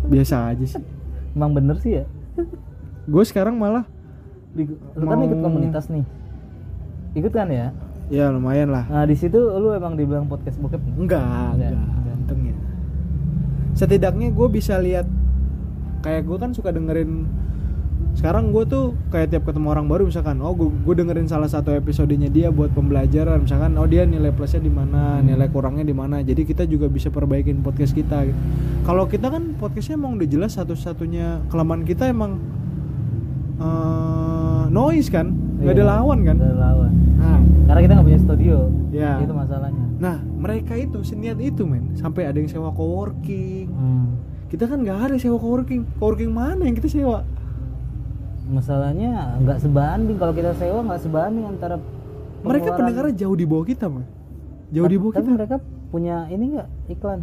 Biasa 0.08 0.54
aja 0.54 0.64
sih. 0.64 0.82
emang 1.37 1.52
bener 1.54 1.76
sih 1.80 2.02
ya 2.02 2.04
Gue 3.09 3.25
sekarang 3.25 3.57
malah 3.57 3.88
Di- 4.53 4.68
lu 4.68 5.05
kan 5.05 5.18
ikut 5.23 5.40
komunitas 5.40 5.88
nih 5.88 6.05
ikut 7.16 7.33
kan 7.33 7.49
ya 7.49 7.73
ya 8.09 8.33
lumayan 8.33 8.73
lah. 8.73 8.88
nah 8.88 9.05
di 9.05 9.12
situ 9.12 9.37
lu 9.37 9.73
emang 9.73 9.92
dibilang 9.92 10.25
podcast 10.25 10.57
bokep 10.57 10.81
nggak? 10.81 10.97
Enggak, 10.97 11.21
Enggak, 11.21 11.71
enggak, 11.73 11.73
enggak. 11.77 12.14
untungnya. 12.16 12.55
Setidaknya 13.73 14.29
gue 14.33 14.49
bisa 14.49 14.81
lihat 14.81 15.05
kayak 16.01 16.25
gue 16.25 16.37
kan 16.37 16.51
suka 16.53 16.73
dengerin 16.73 17.29
sekarang 18.14 18.51
gue 18.51 18.64
tuh 18.66 18.97
kayak 19.11 19.31
tiap 19.31 19.44
ketemu 19.47 19.66
orang 19.71 19.87
baru 19.87 20.09
misalkan 20.09 20.40
oh 20.42 20.51
gue 20.57 20.94
dengerin 20.94 21.29
salah 21.31 21.47
satu 21.47 21.71
episodenya 21.71 22.27
dia 22.27 22.49
buat 22.51 22.73
pembelajaran 22.75 23.44
misalkan 23.47 23.79
oh 23.79 23.87
dia 23.87 24.03
nilai 24.09 24.35
plusnya 24.35 24.59
di 24.59 24.73
mana 24.73 25.23
nilai 25.23 25.47
kurangnya 25.47 25.87
di 25.87 25.94
mana 25.94 26.18
jadi 26.23 26.42
kita 26.42 26.66
juga 26.66 26.90
bisa 26.90 27.11
perbaikin 27.11 27.62
podcast 27.62 27.94
kita 27.94 28.27
gitu. 28.27 28.38
kalau 28.83 29.07
kita 29.07 29.31
kan 29.31 29.55
podcastnya 29.55 29.99
emang 29.99 30.18
udah 30.18 30.27
jelas 30.27 30.55
satu-satunya 30.59 31.47
kelemahan 31.47 31.83
kita 31.87 32.11
emang 32.11 32.42
eh, 33.59 34.62
noise 34.71 35.09
kan? 35.11 35.35
Nggak 35.59 35.75
ada 35.75 35.85
Iya, 35.85 35.90
lawan 35.90 36.18
kan? 36.23 36.37
Ada 36.38 36.57
lawan. 36.57 36.92
Nah. 37.18 37.38
Karena 37.68 37.81
kita 37.85 37.92
nggak 37.99 38.07
punya 38.09 38.21
studio. 38.23 38.57
Ya. 38.88 39.12
itu 39.21 39.35
masalahnya. 39.37 39.85
Nah, 40.01 40.16
mereka 40.25 40.73
itu 40.79 41.05
seniat 41.05 41.37
itu, 41.42 41.68
men. 41.68 41.92
Sampai 41.99 42.25
ada 42.25 42.38
yang 42.40 42.49
sewa 42.49 42.73
coworking. 42.73 43.68
hmm. 43.68 44.07
Kita 44.49 44.64
kan 44.64 44.81
nggak 44.81 44.99
ada 45.12 45.14
sewa 45.21 45.37
coworking. 45.37 45.85
Coworking 46.01 46.33
mana 46.33 46.64
yang 46.64 46.79
kita 46.79 46.88
sewa? 46.88 47.21
masalahnya 48.49 49.37
nggak 49.44 49.59
sebanding. 49.61 50.16
Kalau 50.16 50.33
kita 50.33 50.53
sewa 50.57 50.81
nggak 50.81 51.01
sebanding 51.05 51.44
antara 51.44 51.77
mereka 52.40 52.68
pendengarnya 52.75 53.14
jauh 53.27 53.37
di 53.37 53.44
bawah 53.44 53.66
kita 53.66 53.87
mah 53.92 54.07
jauh 54.73 54.88
di 54.88 54.97
bawah 54.97 55.12
tapi 55.16 55.29
kita. 55.29 55.37
mereka 55.37 55.57
punya 55.92 56.16
ini 56.33 56.44
nggak? 56.57 56.68
Iklan? 56.92 57.21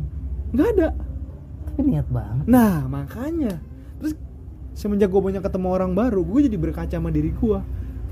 Nggak 0.53 0.67
ada. 0.77 0.87
Tapi 1.65 1.79
niat 1.81 2.07
banget. 2.09 2.45
Nah 2.45 2.85
makanya. 2.87 3.53
Terus 4.01 4.13
semenjak 4.75 5.07
gue 5.09 5.21
banyak 5.23 5.41
ketemu 5.41 5.67
orang 5.71 5.91
baru 5.95 6.21
gue 6.21 6.51
jadi 6.51 6.57
berkaca 6.59 6.95
sama 6.99 7.09
diri 7.09 7.31
gue 7.31 7.59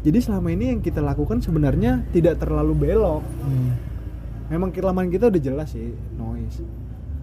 jadi 0.03 0.19
selama 0.19 0.51
ini 0.51 0.75
yang 0.75 0.79
kita 0.83 0.99
lakukan 0.99 1.39
sebenarnya 1.39 2.03
tidak 2.11 2.43
terlalu 2.43 2.75
belok. 2.75 3.23
Hmm. 3.23 3.71
memang 4.51 4.75
kelemahan 4.75 5.07
kita 5.07 5.31
udah 5.31 5.41
jelas 5.41 5.71
sih 5.71 5.95
noise. 6.19 6.61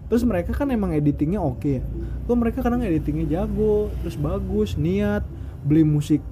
Terus 0.09 0.25
mereka 0.25 0.57
kan 0.57 0.73
emang 0.73 0.97
editingnya 0.97 1.39
oke 1.39 1.69
ya. 1.79 1.85
Tuh 2.25 2.35
mereka 2.35 2.65
kadang 2.65 2.81
editingnya 2.81 3.29
jago 3.29 3.93
terus 4.01 4.17
bagus 4.17 4.75
niat 4.81 5.23
beli 5.63 5.85
musik 5.85 6.25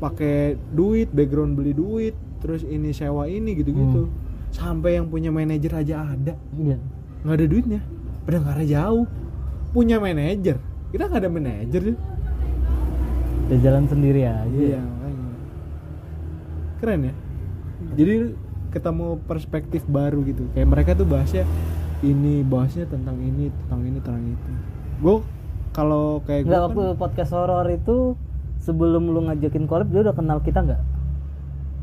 pakai 0.00 0.56
duit 0.72 1.12
background 1.12 1.54
beli 1.54 1.76
duit 1.76 2.16
terus 2.40 2.64
ini 2.64 2.96
sewa 2.96 3.28
ini 3.28 3.52
gitu-gitu. 3.52 4.08
Sampai 4.50 4.96
yang 4.96 5.12
punya 5.12 5.28
manajer 5.28 5.70
aja 5.76 6.16
ada. 6.16 6.34
Iya. 6.56 6.80
Nggak 7.22 7.36
ada 7.36 7.46
duitnya. 7.46 7.80
Pendengarnya 8.24 8.66
jauh. 8.80 9.06
Punya 9.76 10.00
manajer. 10.00 10.56
Kita 10.88 11.12
nggak 11.12 11.20
ada 11.20 11.30
manajer 11.30 11.80
sih 11.92 11.96
udah 13.44 13.58
jalan 13.60 13.84
sendiri 13.90 14.24
aja. 14.24 14.48
Iya 14.48 14.80
makanya. 14.80 15.26
Keren 16.80 17.00
ya. 17.04 17.14
Jadi 17.94 18.14
ketemu 18.74 19.06
perspektif 19.28 19.86
baru 19.86 20.24
gitu. 20.26 20.50
Kayak 20.56 20.68
mereka 20.68 20.90
tuh 20.98 21.06
bahasnya 21.06 21.44
ini 22.02 22.42
bahasnya 22.42 22.88
tentang 22.90 23.16
ini 23.22 23.52
tentang 23.64 23.80
ini 23.86 23.98
tentang 24.02 24.24
itu. 24.26 24.50
Gue 24.98 25.16
kalau 25.74 26.22
kayak 26.26 26.46
gue 26.46 26.54
kan, 26.54 26.70
waktu 26.70 26.84
podcast 26.98 27.30
horor 27.34 27.66
itu 27.70 28.18
sebelum 28.62 29.12
lu 29.12 29.26
ngajakin 29.28 29.68
collab 29.68 29.92
dia 29.92 30.02
udah 30.06 30.14
kenal 30.16 30.38
kita 30.42 30.64
nggak? 30.64 30.82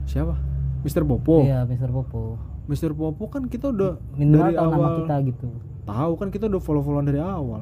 Siapa? 0.10 0.36
Mister 0.82 1.06
Popo? 1.06 1.46
Iya 1.46 1.64
Mister 1.70 1.88
Popo. 1.94 2.42
Mister 2.66 2.92
Popo 2.92 3.30
kan 3.30 3.46
kita 3.48 3.70
udah 3.70 4.02
minimal 4.18 4.50
dari 4.50 4.56
tahu 4.58 4.66
nama 4.66 4.76
awal 4.76 4.94
kita 5.06 5.16
gitu. 5.30 5.48
Tahu 5.82 6.12
kan 6.18 6.28
kita 6.34 6.46
udah 6.50 6.62
follow 6.62 6.82
followan 6.82 7.08
dari 7.08 7.22
awal 7.22 7.62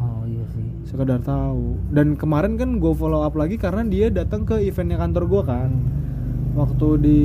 oh 0.00 0.24
iya 0.24 0.44
sih. 0.50 0.66
Sekedar 0.88 1.20
tahu. 1.20 1.76
Dan 1.92 2.16
kemarin 2.16 2.56
kan 2.56 2.80
gue 2.80 2.92
follow 2.96 3.22
up 3.22 3.36
lagi 3.36 3.60
karena 3.60 3.84
dia 3.84 4.08
datang 4.08 4.48
ke 4.48 4.58
eventnya 4.64 4.96
kantor 4.96 5.24
gue 5.28 5.42
kan. 5.44 5.70
Waktu 6.56 6.88
di 6.98 7.20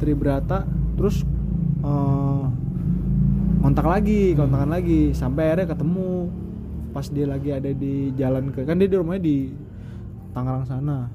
Tribrata 0.00 0.66
terus 0.98 1.22
eh, 1.84 2.44
kontak 3.60 3.86
lagi 3.86 4.32
kontakan 4.34 4.72
lagi. 4.72 5.12
Sampai 5.12 5.52
akhirnya 5.52 5.76
ketemu. 5.76 6.32
Pas 6.96 7.06
dia 7.12 7.28
lagi 7.28 7.52
ada 7.52 7.70
di 7.76 8.08
jalan 8.16 8.48
ke 8.56 8.64
kan 8.64 8.80
dia 8.80 8.88
di 8.88 8.96
rumahnya 8.96 9.22
di 9.22 9.36
Tangerang 10.32 10.64
sana. 10.64 11.12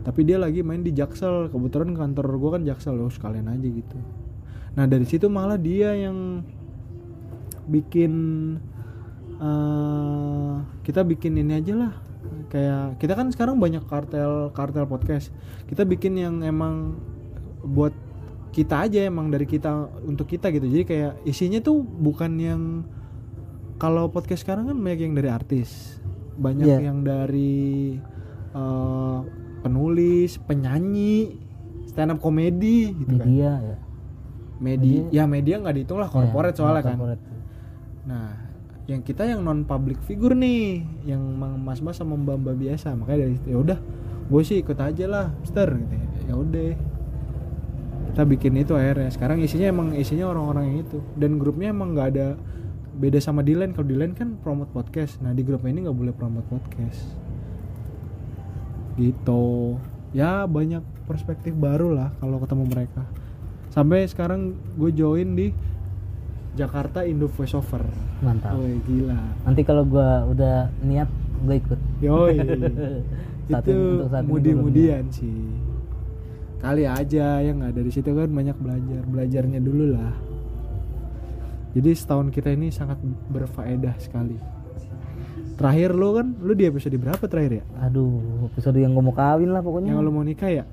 Tapi 0.00 0.24
dia 0.24 0.40
lagi 0.40 0.64
main 0.64 0.80
di 0.80 0.96
Jaksel. 0.96 1.52
Kebetulan 1.52 1.92
kantor 1.92 2.26
gue 2.40 2.50
kan 2.56 2.62
Jaksel 2.64 2.96
loh 2.96 3.12
sekalian 3.12 3.52
aja 3.52 3.68
gitu. 3.68 3.98
Nah 4.80 4.88
dari 4.88 5.04
situ 5.04 5.28
malah 5.28 5.60
dia 5.60 5.92
yang 5.92 6.40
bikin 7.68 8.12
eh 9.40 10.52
kita 10.82 11.00
bikin 11.02 11.34
ini 11.34 11.56
aja 11.56 11.74
lah. 11.74 11.92
Kayak 12.46 12.98
kita 12.98 13.12
kan 13.14 13.26
sekarang 13.30 13.56
banyak 13.56 13.82
kartel 13.84 14.52
kartel 14.52 14.84
podcast. 14.84 15.32
Kita 15.64 15.82
bikin 15.82 16.14
yang 16.14 16.40
emang 16.40 17.00
buat 17.62 17.92
kita 18.50 18.84
aja 18.84 19.06
emang 19.06 19.30
dari 19.30 19.46
kita 19.46 19.70
untuk 20.02 20.26
kita 20.26 20.50
gitu. 20.50 20.66
Jadi 20.66 20.84
kayak 20.84 21.12
isinya 21.24 21.58
tuh 21.58 21.80
bukan 21.80 22.32
yang 22.36 22.62
kalau 23.76 24.08
podcast 24.08 24.44
sekarang 24.44 24.66
kan 24.66 24.76
banyak 24.76 25.00
yang 25.02 25.14
dari 25.14 25.30
artis. 25.30 25.96
Banyak 26.36 26.66
Iya. 26.66 26.78
yang 26.82 27.00
dari 27.00 27.96
eh, 28.50 29.18
penulis 29.62 30.36
penyanyi 30.40 31.38
stand 31.86 32.10
up 32.10 32.18
komedi 32.18 32.90
gitu 32.92 33.14
kan. 33.14 33.24
Media 33.24 33.50
ya. 33.62 33.76
Media 34.58 35.00
ya 35.10 35.24
media 35.24 35.54
nggak 35.56 35.74
dihitung 35.74 35.96
lah 35.96 36.10
corporate 36.10 36.52
Ya, 36.52 36.58
soalnya 36.58 36.82
kan. 36.82 36.96
corporate. 36.98 37.22
nah 38.02 38.49
yang 38.90 39.06
kita 39.06 39.22
yang 39.22 39.46
non 39.46 39.62
public 39.62 40.02
figure 40.02 40.34
nih 40.34 40.82
yang 41.06 41.22
mas-mas 41.62 42.02
sama 42.02 42.18
mbak-mbak 42.18 42.58
biasa. 42.58 42.98
Makanya 42.98 43.30
dari 43.30 43.36
ya 43.46 43.56
udah 43.62 43.78
gue 44.26 44.42
sih 44.42 44.58
ikut 44.58 44.74
aja 44.74 45.06
lah 45.06 45.26
mister 45.38 45.70
gitu 45.70 45.94
ya. 45.94 46.06
ya 46.26 46.34
udah. 46.34 46.70
Kita 48.10 48.22
bikin 48.26 48.58
itu 48.58 48.74
akhirnya. 48.74 49.06
Sekarang 49.14 49.38
isinya 49.38 49.70
emang 49.70 49.94
isinya 49.94 50.26
orang-orang 50.26 50.74
yang 50.74 50.78
itu. 50.82 50.98
Dan 51.14 51.38
grupnya 51.38 51.70
emang 51.70 51.94
nggak 51.94 52.08
ada 52.18 52.34
beda 52.98 53.22
sama 53.22 53.46
di 53.46 53.54
lain 53.54 53.70
kalau 53.70 53.86
di 53.86 53.94
lain 53.94 54.10
kan 54.18 54.34
promote 54.42 54.74
podcast. 54.74 55.22
Nah 55.22 55.30
di 55.30 55.46
grup 55.46 55.62
ini 55.62 55.86
nggak 55.86 55.94
boleh 55.94 56.10
promote 56.10 56.50
podcast. 56.50 57.14
Gitu. 58.98 59.78
Ya 60.10 60.42
banyak 60.50 60.82
perspektif 61.06 61.54
baru 61.54 61.94
lah 61.94 62.10
kalau 62.18 62.42
ketemu 62.42 62.66
mereka. 62.66 63.06
Sampai 63.70 64.02
sekarang 64.10 64.58
gue 64.74 64.90
join 64.90 65.38
di 65.38 65.54
Jakarta 66.58 67.06
Indo 67.06 67.30
Voiceover. 67.30 67.86
Mantap. 68.22 68.58
Woi 68.58 68.82
gila. 68.84 69.18
Nanti 69.46 69.62
kalau 69.62 69.86
gua 69.86 70.26
udah 70.26 70.70
niat 70.82 71.10
gue 71.46 71.56
ikut. 71.56 71.80
Yoi. 72.02 72.36
Saat 73.50 73.66
itu 73.66 74.06
mudi-mudian 74.26 75.06
sih. 75.10 75.50
Kali 76.60 76.84
aja 76.84 77.40
yang 77.40 77.64
nggak 77.64 77.74
dari 77.74 77.90
situ 77.90 78.12
kan 78.12 78.28
banyak 78.30 78.56
belajar 78.60 79.02
belajarnya 79.08 79.60
dulu 79.64 79.96
lah. 79.96 80.14
Jadi 81.70 81.90
setahun 81.94 82.34
kita 82.34 82.50
ini 82.52 82.74
sangat 82.74 82.98
berfaedah 83.30 83.94
sekali. 84.02 84.36
Terakhir 85.54 85.92
lo 85.94 86.18
kan 86.18 86.34
lo 86.40 86.52
di 86.56 86.66
episode 86.66 86.94
berapa 86.98 87.24
terakhir 87.30 87.62
ya? 87.62 87.64
Aduh 87.86 88.48
episode 88.50 88.76
yang 88.80 88.92
gue 88.92 89.04
mau 89.04 89.14
kawin 89.14 89.50
lah 89.54 89.62
pokoknya. 89.62 89.94
Yang 89.94 90.02
lo 90.02 90.10
mau 90.12 90.24
nikah 90.26 90.50
ya 90.50 90.64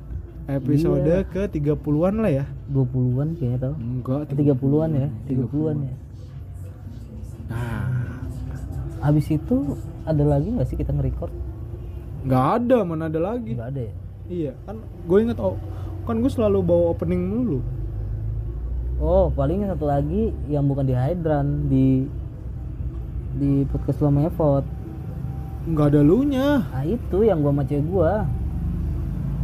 episode 0.48 1.04
Iya. 1.04 1.28
ke 1.28 1.44
30-an 1.52 2.16
lah 2.24 2.32
ya. 2.32 2.46
20-an 2.72 3.36
kayaknya 3.36 3.60
tau. 3.60 3.76
Enggak 3.76 4.32
30-an 4.32 4.90
ya 4.96 5.10
30-an 5.28 5.78
ya. 5.84 5.96
Nah. 7.48 7.86
Habis 9.04 9.28
itu 9.30 9.78
ada 10.04 10.24
lagi 10.24 10.48
nggak 10.52 10.68
sih 10.68 10.76
kita 10.80 10.92
nge-record? 10.92 11.32
Nggak 12.26 12.46
ada 12.64 12.78
mana 12.84 13.08
ada 13.08 13.20
lagi. 13.20 13.54
Nggak 13.56 13.70
ada 13.76 13.82
ya? 13.88 13.94
Iya 14.28 14.52
kan 14.68 14.76
gue 14.84 15.18
inget 15.24 15.40
oh 15.40 15.56
kan 16.04 16.20
gue 16.20 16.28
selalu 16.28 16.60
bawa 16.60 16.92
opening 16.92 17.32
dulu 17.32 17.60
oh 19.00 19.32
paling 19.32 19.64
satu 19.64 19.88
lagi 19.88 20.36
yang 20.52 20.68
bukan 20.68 20.84
di 20.84 20.92
Hydran 20.92 21.72
di 21.72 21.88
di 23.38 23.64
podcast 23.70 24.02
lama 24.02 24.26
Evot. 24.28 24.66
Nggak 25.68 25.88
ada 25.96 26.00
lu 26.04 26.28
nya 26.28 26.64
nah 26.68 26.84
itu 26.84 27.24
yang 27.24 27.40
gua 27.40 27.52
sama 27.56 27.64
cewek 27.64 27.86
gua 27.88 28.12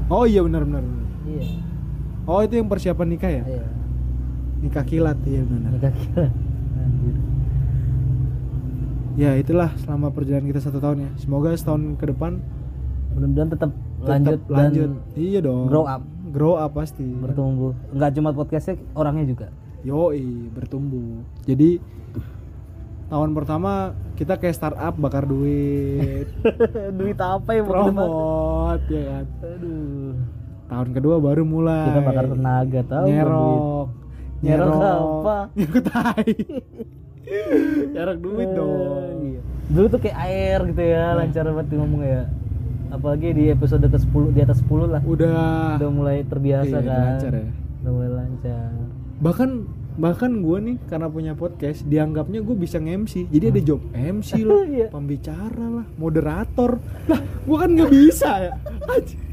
oh 0.10 0.24
iya 0.28 0.42
benar 0.44 0.63
benar 0.68 0.84
iya. 1.28 1.63
Oh 2.24 2.39
itu 2.39 2.56
yang 2.56 2.72
persiapan 2.72 3.08
nikah 3.12 3.32
ya? 3.32 3.44
Iya. 3.44 3.66
Nikah 4.63 4.86
kilat 4.88 5.20
iya 5.28 5.44
benar. 5.44 5.76
Nikah 5.76 5.92
kira 5.92 6.28
anjir. 6.80 7.16
Ya 9.13 9.32
itulah 9.36 9.70
selama 9.84 10.10
perjalanan 10.16 10.48
kita 10.48 10.63
satu 10.63 10.80
tahun 10.80 10.98
ya. 11.04 11.10
Semoga 11.20 11.52
setahun 11.52 12.00
ke 12.00 12.06
depan 12.08 12.39
mudah-mudahan 13.13 13.50
tetap 13.52 13.72
tetap 13.76 14.08
lanjut 14.08 14.39
lanjut. 14.48 14.89
Dan 14.96 15.20
iya 15.20 15.39
dong. 15.44 15.68
grow 15.68 15.84
up. 15.84 16.02
Grow 16.32 16.56
up 16.56 16.72
pasti. 16.80 17.04
Bertumbuh. 17.04 17.76
Nggak 17.92 18.12
cuma 18.16 18.30
podcastnya 18.32 18.80
orangnya 18.96 19.26
juga. 19.28 19.48
Yoi 19.84 20.48
bertumbuh. 20.56 21.28
Jadi 21.44 21.84
tahun 23.06 23.30
pertama 23.32 23.72
kita 24.13 24.36
kayak 24.36 24.54
startup 24.54 24.94
bakar 24.96 25.24
duit. 25.24 26.28
Duit 26.98 27.18
apa 27.18 27.50
bakar? 27.58 27.66
promote 27.66 28.86
ya 28.88 29.02
kan? 29.04 29.26
Aduh. 29.44 30.13
Tahun 30.66 30.89
kedua 30.92 31.16
baru 31.18 31.44
mulai. 31.44 31.88
Kita 31.88 32.02
bakar 32.02 32.26
tenaga 32.28 32.82
tahu 32.84 33.06
buat 33.06 33.26
duit. 33.26 33.62
nyerok 34.44 34.72
Nyerok. 34.74 34.82
apa? 35.22 35.38
nyerok 35.58 35.80
tai 35.84 36.32
nyerok 37.94 38.18
duit 38.20 38.46
Eh, 38.46 38.54
dong. 38.54 39.18
iya. 39.24 39.42
dulu 39.66 39.86
tuh 39.88 40.00
kayak 40.00 40.18
air 40.22 40.60
gitu 40.68 40.84
ya 40.84 41.06
lancar 41.13 41.44
banget 41.48 41.68
ngomong 41.74 42.02
ya. 42.04 42.24
Apalagi 42.89 43.28
di 43.32 43.44
episode 43.50 43.82
ke 43.84 43.98
10 43.98 44.30
di 44.30 44.42
atas 44.42 44.62
10 44.62 44.86
lah. 44.88 45.02
Udah. 45.02 45.82
Udah 45.82 45.89
mulai 45.89 46.22
terbiasa 46.22 46.70
Iya, 46.70 46.78
udah 46.80 46.94
kan. 46.94 47.06
lancar 47.10 47.32
ya. 47.34 47.48
udah 47.80 47.92
mulai 47.92 48.12
lancar. 48.13 48.70
Bahkan 49.20 49.50
bahkan 49.94 50.42
gue 50.42 50.58
nih 50.60 50.78
karena 50.86 51.08
punya 51.08 51.34
podcast 51.34 51.84
dianggapnya 51.84 52.40
gue 52.40 52.56
bisa 52.56 52.78
nge-MC 52.78 53.30
jadi 53.30 53.54
ada 53.54 53.62
job 53.62 53.82
MC 53.92 54.32
lah 54.48 54.62
Iya. 54.64 54.88
pembicara 54.90 55.66
lah 55.70 55.86
moderator. 55.96 56.72
Lah 57.10 57.20
gue 57.20 57.58
kan 57.58 57.70
nggak 57.70 57.92
bisa 57.92 58.30
ya. 58.40 58.52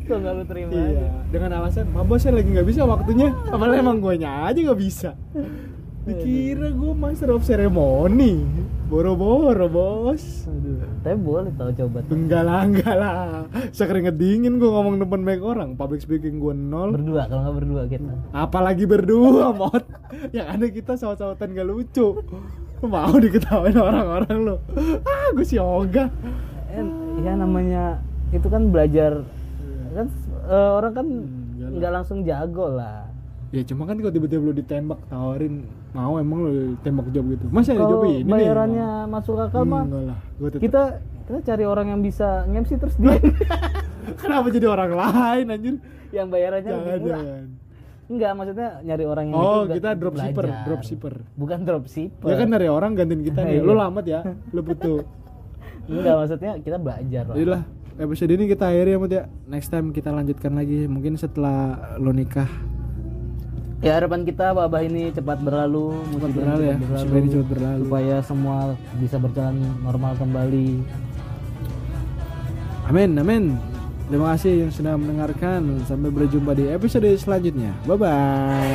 Kok 0.05 0.19
nggak 0.19 0.35
lu 0.35 0.45
terima 0.45 0.71
iya 0.75 1.07
dengan 1.31 1.51
alasan 1.63 1.87
mabos 1.89 2.19
saya 2.21 2.35
lagi 2.37 2.51
nggak 2.51 2.67
bisa 2.67 2.83
waktunya. 2.83 3.31
Padahal 3.47 3.79
emang 3.79 4.03
gue 4.03 4.19
aja 4.19 4.51
nggak 4.53 4.81
bisa 4.81 5.15
dikira 6.01 6.73
gue 6.73 6.93
master 6.97 7.31
of 7.31 7.45
ceremony. 7.45 8.41
Boro-boro 8.91 9.69
bos. 9.71 10.49
Aduh, 10.51 10.83
tapi 11.05 11.15
boleh 11.15 11.53
tau 11.55 11.71
coba. 11.71 12.03
Tuh. 12.03 12.17
enggak 12.17 12.43
lah. 12.43 12.61
Enggak 12.67 12.97
lah 12.97 13.17
sekeringet 13.71 14.17
dingin 14.19 14.59
gue 14.59 14.67
ngomong 14.67 14.99
depan 14.99 15.21
banyak 15.23 15.45
orang. 15.45 15.69
Public 15.77 16.03
speaking 16.03 16.41
gue 16.41 16.57
nol. 16.57 16.97
Berdua 16.97 17.29
kalau 17.29 17.47
nggak 17.47 17.57
berdua 17.63 17.83
kita. 17.87 18.13
Apalagi 18.33 18.85
berdua 18.89 19.53
mot 19.61 19.85
yang 20.35 20.49
ada 20.51 20.67
kita 20.67 20.97
saut-sautan 20.97 21.55
gak 21.55 21.69
lucu. 21.69 22.19
Lu 22.81 22.87
mau 22.89 23.13
diketawain 23.13 23.77
orang-orang 23.77 24.39
lo 24.41 24.57
ah 25.05 25.29
gue 25.37 25.45
sih 25.45 25.61
ogah 25.61 26.09
Eh, 26.73 26.81
ya 27.21 27.37
namanya 27.37 28.01
itu 28.31 28.49
kan 28.49 28.73
belajar. 28.73 29.21
Kan 29.93 30.07
eh, 30.49 30.71
orang 30.81 30.93
kan 30.97 31.07
Hmm, 31.61 31.77
nggak 31.77 31.93
langsung 31.93 32.25
jago 32.25 32.73
lah. 32.73 33.05
Ya 33.53 33.61
cuma 33.69 33.85
kan 33.85 34.01
kalau 34.01 34.09
tiba-tiba 34.09 34.41
lu 34.41 34.55
ditembak 34.57 34.97
tawarin 35.07 35.69
mau 35.91 36.17
emang 36.17 36.39
lu 36.41 36.51
tembak 36.81 37.11
job 37.11 37.25
gitu? 37.29 37.47
Masa 37.49 37.73
ada 37.73 37.83
job 37.83 38.03
ini 38.05 38.23
nih? 38.23 38.31
bayarannya 38.31 38.89
masuk 39.07 39.35
akal 39.37 39.63
Hmm, 39.63 39.71
mah 39.71 39.83
enggak 39.85 40.05
lah. 40.07 40.19
Kita 40.57 40.83
kita 41.27 41.39
cari 41.45 41.65
orang 41.65 41.87
yang 41.89 42.01
bisa 42.01 42.47
ngemsi 42.47 42.75
terus 42.77 42.95
dia. 42.95 43.19
Kenapa 44.23 44.47
jadi 44.49 44.67
orang 44.67 44.91
lain 44.91 45.45
anjir? 45.49 45.75
Yang 46.11 46.27
bayarannya 46.29 46.71
lebih 46.71 46.83
jangan 46.83 47.01
murah. 47.01 47.23
jangan. 47.23 47.45
Enggak 48.11 48.31
maksudnya 48.35 48.69
nyari 48.83 49.05
orang 49.07 49.25
yang 49.27 49.37
oh 49.37 49.63
itu 49.63 49.75
kita 49.79 49.91
dropshipper 49.95 50.47
dropshipper. 50.67 51.15
Bukan 51.35 51.59
dropshipper. 51.63 52.27
Ya 52.27 52.35
kan 52.35 52.49
dari 52.51 52.67
orang 52.67 52.91
gantiin 52.95 53.23
kita 53.23 53.41
nih. 53.41 53.55
Iya. 53.59 53.63
lu 53.63 53.75
lamat 53.75 54.05
ya 54.05 54.21
lu 54.51 54.61
butuh 54.61 54.99
enggak 55.91 56.15
maksudnya 56.17 56.53
kita 56.59 56.77
belajar 56.77 57.25
lah. 57.25 57.35
Yaudah 57.35 57.63
episode 58.01 58.33
ini 58.33 58.45
kita 58.47 58.65
akhiri 58.67 58.91
ya 58.91 58.99
Mut 58.99 59.13
ya. 59.13 59.23
Next 59.47 59.69
time 59.69 59.91
kita 59.91 60.11
lanjutkan 60.11 60.55
lagi. 60.55 60.87
Mungkin 60.87 61.15
setelah 61.15 61.59
lo 61.99 62.11
nikah 62.11 62.51
ya 63.81 63.97
harapan 63.97 64.29
kita 64.29 64.53
wabah 64.53 64.85
ini 64.85 65.09
cepat 65.09 65.41
berlalu 65.41 65.97
cepat 66.13 66.31
berlalu 66.37 66.63
ya 66.69 66.77
musibah 66.77 67.17
ini 67.17 67.29
cepat 67.33 67.49
berlalu. 67.49 67.81
supaya 67.81 68.17
semua 68.21 68.77
bisa 69.01 69.17
berjalan 69.17 69.57
normal 69.81 70.13
kembali. 70.21 70.69
Amin 72.93 73.11
amin. 73.17 73.57
Terima 74.11 74.35
kasih 74.35 74.67
yang 74.67 74.73
sudah 74.75 74.99
mendengarkan. 74.99 75.87
Sampai 75.87 76.11
berjumpa 76.11 76.51
di 76.59 76.67
episode 76.67 77.07
selanjutnya. 77.15 77.71
Bye 77.87 77.95
bye 77.95 78.75